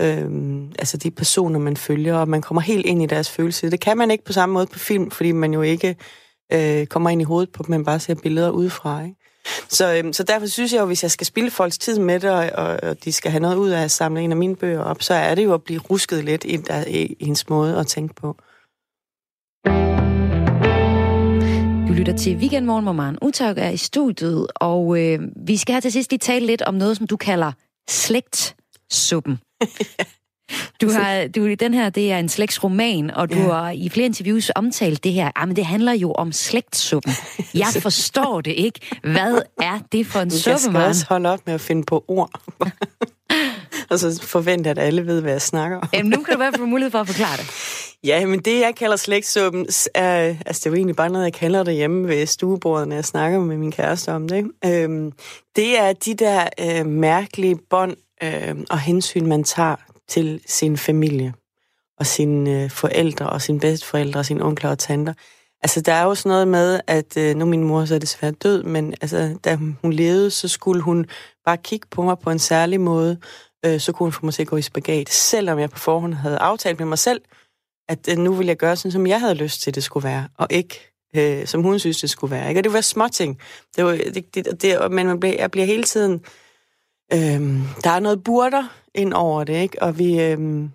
[0.00, 3.70] Øhm, altså de personer, man følger, og man kommer helt ind i deres følelse.
[3.70, 5.96] Det kan man ikke på samme måde på film, fordi man jo ikke
[6.52, 9.02] øh, kommer ind i hovedet på dem, man bare ser billeder udefra.
[9.02, 9.16] Ikke?
[9.68, 12.30] Så, øhm, så derfor synes jeg jo, hvis jeg skal spille folks tid med det,
[12.30, 14.80] og, og, og de skal have noget ud af at samle en af mine bøger
[14.80, 17.86] op, så er det jo at blive rusket lidt i, der, i ens måde at
[17.86, 18.36] tænke på.
[21.88, 25.80] Du lytter til Weekendmorgen, hvor Maren Utag er i studiet, og øh, vi skal her
[25.80, 27.52] til sidst lige tale lidt om noget, som du kalder
[27.88, 29.38] slægtsuppen.
[30.80, 33.52] Du har, du, den her, det er en slægtsroman, og du ja.
[33.52, 35.30] har i flere interviews omtalt det her.
[35.36, 37.12] Ah, men det handler jo om slægtssuppen.
[37.54, 38.80] Jeg forstår det ikke.
[39.02, 42.04] Hvad er det for en suppe, Jeg skal også holde op med at finde på
[42.08, 42.30] ord.
[43.90, 45.88] og så forvente, at alle ved, hvad jeg snakker om.
[45.92, 47.50] Jamen, nu kan du i hvert fald få mulighed for at forklare det.
[48.04, 51.32] Ja, men det, jeg kalder slægtssuppen, er, altså det er jo egentlig bare noget, jeg
[51.32, 54.36] kalder det hjemme ved stuebordet, når jeg snakker med min kæreste om det.
[54.36, 54.82] Ikke?
[54.82, 55.12] Øhm,
[55.56, 59.76] det er de der øh, mærkelige bånd øh, og hensyn, man tager
[60.08, 61.34] til sin familie
[61.98, 65.14] og sine øh, forældre og sine bedsteforældre og sine onkler og tanter.
[65.62, 68.32] Altså, der er jo sådan noget med, at øh, nu min mor så er desværre
[68.32, 71.06] død, men altså, da hun levede, så skulle hun
[71.44, 73.18] bare kigge på mig på en særlig måde,
[73.66, 76.14] øh, så kunne hun få mig til at gå i spagat, selvom jeg på forhånd
[76.14, 77.20] havde aftalt med mig selv,
[77.88, 80.28] at øh, nu ville jeg gøre sådan, som jeg havde lyst til, det skulle være,
[80.38, 82.48] og ikke øh, som hun synes, det skulle være.
[82.48, 82.60] Ikke?
[82.60, 83.40] Og det var småting.
[83.76, 86.24] Det var, det, det, det, men man bliver, jeg bliver hele tiden...
[87.12, 87.18] Øh,
[87.84, 89.82] der er noget burder ind over det, ikke?
[89.82, 90.20] Og vi...
[90.20, 90.68] Øh,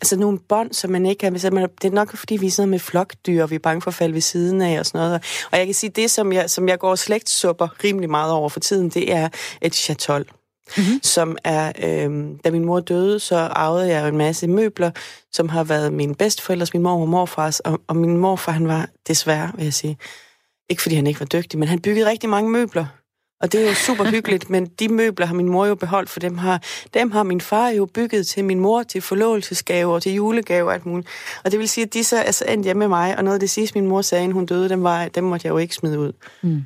[0.00, 1.32] altså nogle bånd, som man ikke kan...
[1.32, 3.82] Hvis man, det er nok, fordi vi er sådan med flokdyr, og vi er bange
[3.82, 5.46] for at falde ved siden af og sådan noget.
[5.52, 8.60] Og jeg kan sige, det, som jeg, som jeg går slægtssupper rimelig meget over for
[8.60, 9.28] tiden, det er
[9.62, 10.24] et chatol.
[10.76, 11.00] Mm-hmm.
[11.02, 14.90] som er, øh, da min mor døde, så arvede jeg en masse møbler,
[15.32, 18.88] som har været min bedsteforældres, min mor og morfars, og, og min morfar, han var
[19.08, 19.98] desværre, vil jeg sige,
[20.70, 22.86] ikke fordi han ikke var dygtig, men han byggede rigtig mange møbler.
[23.40, 26.20] Og det er jo super hyggeligt, men de møbler har min mor jo beholdt, for
[26.20, 26.62] dem har,
[26.94, 30.74] dem har min far jo bygget til min mor, til forlovelsesgave og til julegave og
[30.74, 31.08] alt muligt.
[31.44, 33.34] Og det vil sige, at de så er så endt hjemme med mig, og noget
[33.34, 35.58] af det sidste, min mor sagde, inden hun døde, dem, var, dem måtte jeg jo
[35.58, 36.12] ikke smide ud.
[36.42, 36.62] Mm.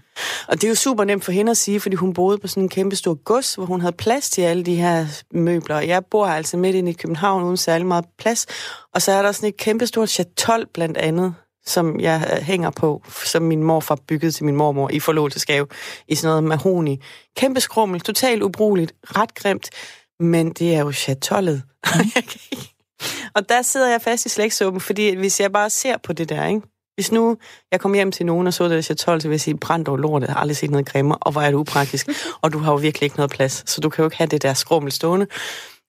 [0.48, 2.62] Og det er jo super nemt for hende at sige, fordi hun boede på sådan
[2.62, 5.80] en kæmpe stor gods, hvor hun havde plads til alle de her møbler.
[5.80, 8.46] Jeg bor altså midt inde i København uden særlig meget plads,
[8.94, 11.34] og så er der sådan et kæmpe stort chatol blandt andet,
[11.66, 15.66] som jeg øh, hænger på, som min morfar byggede til min mormor i forlovelsesgave,
[16.08, 17.00] i sådan noget mahoni.
[17.36, 19.70] Kæmpe skrummel, totalt ubrugeligt, ret grimt,
[20.20, 21.62] men det er jo chatollet.
[23.36, 26.46] og der sidder jeg fast i slægtsuppen, fordi hvis jeg bare ser på det der,
[26.46, 26.60] ikke?
[26.94, 27.36] Hvis nu
[27.72, 29.88] jeg kom hjem til nogen og så det der chatol, så vil jeg sige, brændt
[29.88, 32.08] over lort, jeg har aldrig set noget grimme, og hvor er det upraktisk.
[32.42, 34.42] og du har jo virkelig ikke noget plads, så du kan jo ikke have det
[34.42, 35.26] der skrummel stående.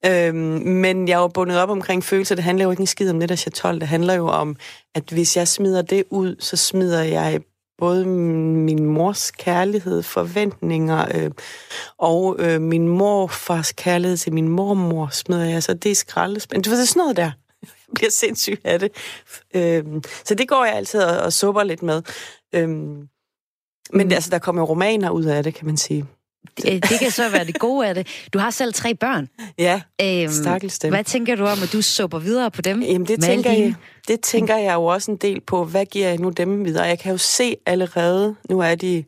[0.05, 0.35] Øhm,
[0.65, 2.35] men jeg er jo bundet op omkring følelser.
[2.35, 3.79] Det handler jo ikke en skid om det der chatol.
[3.79, 4.55] Det handler jo om,
[4.95, 7.41] at hvis jeg smider det ud, så smider jeg
[7.77, 11.31] både min mors kærlighed, forventninger øh,
[11.97, 16.63] og øh, min morfars kærlighed til min mormor smider jeg, så det er skraldespand.
[16.63, 17.31] Du ved, det er sådan noget der.
[17.63, 18.91] Jeg bliver sindssyg af det.
[19.55, 19.83] Øh,
[20.25, 22.01] så det går jeg altid og, og supper lidt med.
[22.55, 23.07] Øh, men
[24.07, 24.11] mm.
[24.11, 26.05] altså, der kommer romaner ud af det, kan man sige.
[26.57, 28.07] Det, det kan så være det gode af det.
[28.33, 29.29] Du har selv tre børn.
[29.57, 30.91] Ja, øhm, stakkels dem.
[30.91, 32.81] Hvad tænker du om, at du supper videre på dem?
[32.81, 33.75] Jamen, det tænker, jeg,
[34.07, 35.63] det tænker jeg jo også en del på.
[35.65, 36.83] Hvad giver jeg nu dem videre?
[36.83, 39.03] Jeg kan jo se allerede, nu er de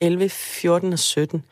[0.00, 1.42] 11, 14 og 17,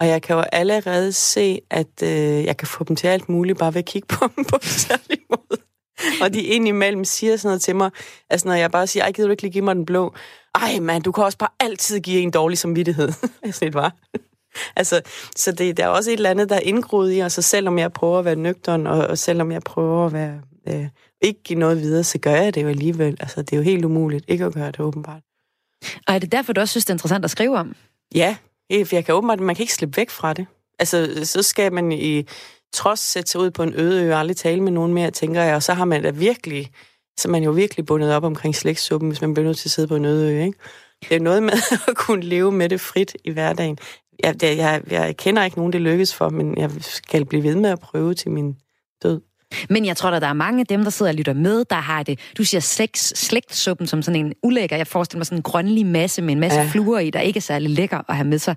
[0.00, 3.58] og jeg kan jo allerede se, at øh, jeg kan få dem til alt muligt,
[3.58, 5.60] bare ved at kigge på dem på en særlig måde.
[6.22, 7.90] Og de indimellem siger sådan noget til mig,
[8.30, 10.14] altså når jeg bare siger, ej, gider du ikke lige give mig den blå?
[10.54, 13.12] Ej, mand, du kan også bare altid give en dårlig samvittighed.
[13.44, 13.94] Jeg sådan var.
[14.76, 15.00] altså,
[15.36, 17.78] så det, der er også et eller andet, der er indgroet i os, og selvom
[17.78, 20.86] jeg prøver at være nøgteren, og, og selvom jeg prøver at være, øh,
[21.20, 23.16] ikke give noget videre, så gør jeg det jo alligevel.
[23.20, 25.22] Altså, det er jo helt umuligt ikke at gøre det, åbenbart.
[26.06, 27.74] Og er det derfor, du også synes, det er interessant at skrive om?
[28.14, 28.36] Ja,
[28.72, 30.46] for jeg kan åbenbart, man kan ikke slippe væk fra det.
[30.78, 32.26] Altså, så skal man i
[32.72, 35.42] trods sætte sig ud på en øde ø og aldrig tale med nogen mere, tænker
[35.42, 36.70] jeg, og så har man da virkelig,
[37.18, 39.88] så man jo virkelig bundet op omkring slægtssuppen, hvis man bliver nødt til at sidde
[39.88, 40.58] på en øde ø, ikke?
[41.08, 41.52] Det er noget med
[41.88, 43.78] at kunne leve med det frit i hverdagen
[44.24, 47.70] jeg, jeg, jeg kender ikke nogen, det lykkes for, men jeg skal blive ved med
[47.70, 48.56] at prøve til min
[49.02, 49.20] død.
[49.70, 51.76] Men jeg tror, at der er mange af dem, der sidder og lytter med, der
[51.76, 52.18] har det.
[52.38, 54.76] Du siger slægt, slægtsuppen som sådan en ulækker.
[54.76, 56.68] Jeg forestiller mig sådan en grønlig masse med en masse ja.
[56.72, 58.56] fluer i, der ikke er særlig lækker at have med sig.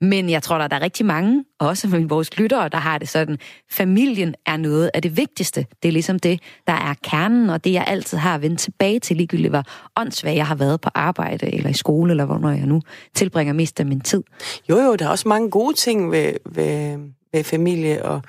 [0.00, 3.08] Men jeg tror, at der er rigtig mange, også med vores lyttere, der har det
[3.08, 3.38] sådan.
[3.72, 5.66] Familien er noget af det vigtigste.
[5.82, 9.16] Det er ligesom det, der er kernen, og det jeg altid har vendt tilbage til,
[9.16, 9.62] ligegyldigt hvor
[9.96, 12.80] åndssvagt jeg har været på arbejde, eller i skole, eller hvor jeg nu
[13.14, 14.22] tilbringer mest af min tid.
[14.68, 16.98] Jo, jo, der er også mange gode ting ved, ved,
[17.32, 18.22] ved familie, og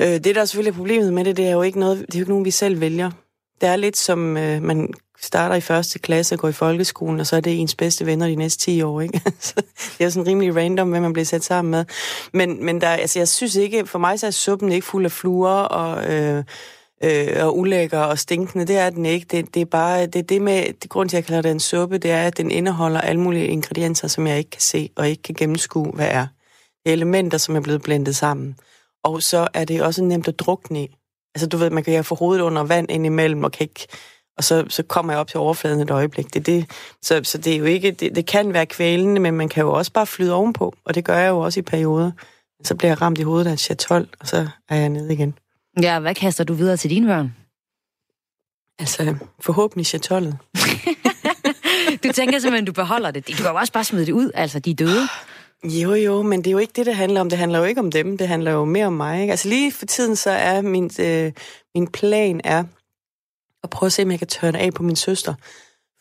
[0.00, 2.18] øh, det, der er selvfølgelig problemet med det, det er jo ikke noget, det er
[2.18, 3.10] jo ikke nogen, vi selv vælger.
[3.60, 7.26] Det er lidt som, øh, man starter i første klasse og går i folkeskolen, og
[7.26, 9.20] så er det ens bedste venner de næste 10 år, ikke?
[9.40, 9.54] Så
[9.98, 11.84] det er sådan rimelig random, hvad man bliver sat sammen med.
[12.32, 15.12] Men, men der, altså, jeg synes ikke, for mig så er suppen ikke fuld af
[15.12, 16.14] fluer og...
[16.14, 16.44] Øh,
[17.04, 19.26] øh, og ulækker og stinkende, det er den ikke.
[19.30, 21.50] Det, det er bare, det er det med, det grund til, at jeg kalder det
[21.50, 24.90] en suppe, det er, at den indeholder alle mulige ingredienser, som jeg ikke kan se
[24.96, 26.26] og ikke kan gennemskue, hvad er.
[26.84, 28.56] Det er elementer, som er blevet blendet sammen.
[29.04, 30.96] Og så er det også nemt at drukne i.
[31.34, 33.86] Altså, du ved, man kan få hovedet under vand indimellem, og kan ikke
[34.38, 36.34] og så, så kommer jeg op til overfladen et øjeblik.
[36.34, 36.70] Det, det,
[37.02, 39.72] så, så det er jo ikke, det, det kan være kvælende, men man kan jo
[39.72, 42.10] også bare flyde ovenpå, og det gør jeg jo også i perioder.
[42.64, 45.34] Så bliver jeg ramt i hovedet af et chatol, og så er jeg nede igen.
[45.82, 47.34] Ja, hvad kaster du videre til dine børn?
[48.78, 50.38] Altså, forhåbentlig chatollet.
[52.04, 53.28] du tænker simpelthen, du beholder det.
[53.28, 55.08] Du kan jo også bare smide det ud, altså de er døde.
[55.64, 57.30] Jo, jo, men det er jo ikke det, det handler om.
[57.30, 59.20] Det handler jo ikke om dem, det handler jo mere om mig.
[59.20, 59.30] Ikke?
[59.30, 61.32] Altså lige for tiden, så er min, øh,
[61.74, 62.64] min plan er,
[63.62, 65.34] at prøve at se, om jeg kan tørne af på min søster.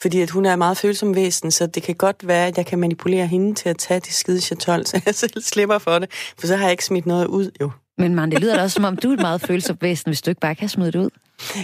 [0.02, 2.80] Fordi at hun er meget følsom væsen, så det kan godt være, at jeg kan
[2.80, 6.12] manipulere hende til at tage de skide chatol, så jeg selv slipper for det.
[6.40, 7.72] For så har jeg ikke smidt noget ud, jo.
[7.98, 10.22] Men man, det lyder da også, som om du er et meget følsomt væsen, hvis
[10.22, 11.10] du ikke bare kan smide det ud.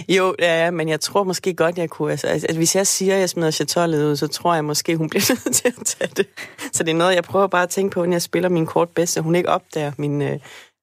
[0.08, 2.10] Jo, ja, men jeg tror måske godt, jeg kunne.
[2.10, 5.10] Altså, at hvis jeg siger, at jeg smider chatollet ud, så tror jeg måske, hun
[5.10, 6.26] bliver nødt til at tage det.
[6.72, 8.88] Så det er noget, jeg prøver bare at tænke på, når jeg spiller min kort
[8.88, 10.22] bedst, så hun ikke opdager min...
[10.22, 10.38] Øh,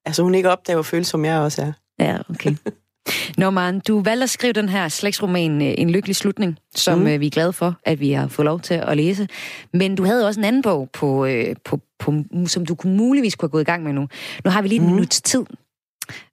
[0.05, 1.71] altså, hun ikke opdager, hvor følsom jeg også er.
[1.99, 2.55] Ja, okay.
[3.37, 7.19] Norman, du valgte at skrive den her slægtsroman øh, En lykkelig slutning, som mm.
[7.19, 9.27] vi er glade for, at vi har fået lov til at læse.
[9.73, 11.27] Men du havde også en anden bog, på,
[11.65, 12.13] på, på,
[12.47, 14.07] som du kunne muligvis kunne have gået i gang med nu.
[14.45, 14.91] Nu har vi lige en mm.
[14.91, 15.45] minuts tid.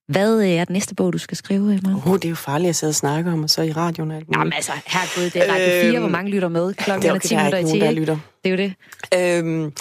[0.08, 1.94] Hvad er den næste bog, du skal skrive, Emma?
[2.06, 4.26] Oh, det er jo farligt at sidde og snakke om, og så i radioen alt
[4.34, 6.74] Jamen altså, herregud, det er Radio 4, øhm, hvor mange lytter med.
[6.74, 8.18] Klokken det er, okay, er 10 minutter i 10, der lytter.
[8.44, 9.44] Det er jo det.
[9.44, 9.72] Øhm,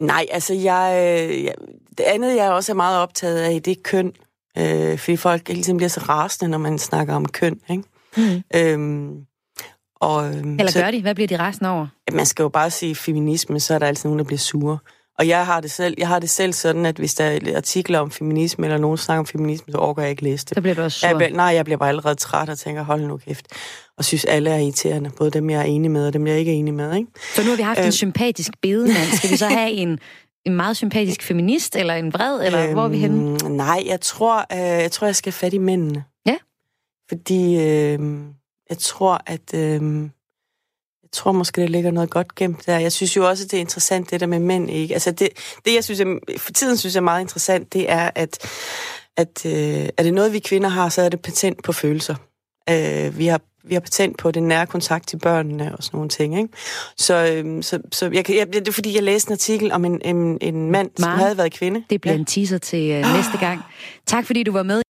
[0.00, 0.98] nej, altså, jeg,
[1.44, 1.54] jeg,
[1.98, 4.12] det andet, jeg også er meget optaget af, det er køn.
[4.58, 7.82] Øh, fordi folk ligesom bliver så rasende, når man snakker om køn, ikke?
[8.16, 8.42] Mm.
[8.56, 9.16] Øhm,
[9.96, 11.02] og, øhm, Eller gør så, de?
[11.02, 11.86] Hvad bliver de rasende over?
[12.12, 14.78] Man skal jo bare sige feminisme, så er der altid nogen, der bliver sure.
[15.18, 17.98] Og jeg har, det selv, jeg har det selv sådan, at hvis der er artikler
[17.98, 20.54] om feminisme, eller nogen snakker om feminisme, så overgår jeg ikke læse det.
[20.54, 21.08] Så bliver du også sur.
[21.08, 23.46] Jeg bliver, nej, jeg bliver bare allerede træt og tænker, hold nu kæft.
[23.98, 25.10] Og synes, alle er irriterende.
[25.18, 26.96] Både dem, jeg er enig med, og dem, jeg ikke er enig med.
[26.96, 27.08] Ikke?
[27.34, 29.16] Så nu har vi haft øh, en sympatisk bedemand.
[29.16, 29.98] Skal vi så have en,
[30.46, 33.36] en meget sympatisk feminist, eller en vred, eller øhm, hvor er vi henne?
[33.56, 36.04] Nej, jeg tror, øh, jeg tror, jeg skal fat i mændene.
[36.26, 36.36] Ja.
[37.08, 37.98] Fordi øh,
[38.70, 39.54] jeg tror, at...
[39.54, 40.08] Øh,
[41.14, 42.78] tror måske, der ligger noget godt gemt der.
[42.78, 44.94] Jeg synes jo også, det er interessant, det der med mænd, ikke?
[44.94, 45.28] Altså, det,
[45.64, 46.06] det jeg synes, jeg,
[46.38, 48.38] for tiden synes jeg er meget interessant, det er, at,
[49.16, 52.14] at øh, er det noget, vi kvinder har, så er det patent på følelser.
[52.70, 56.08] Øh, vi har vi har patent på den nære kontakt til børnene og sådan nogle
[56.08, 56.38] ting.
[56.38, 56.48] Ikke?
[56.96, 60.00] Så, øhm, så, så jeg, jeg, det er fordi, jeg læste en artikel om en,
[60.04, 61.84] en, en mand, Maren, som havde været kvinde.
[61.90, 62.20] Det bliver ja.
[62.20, 63.60] en teaser til uh, næste gang.
[64.06, 64.82] Tak fordi du var med.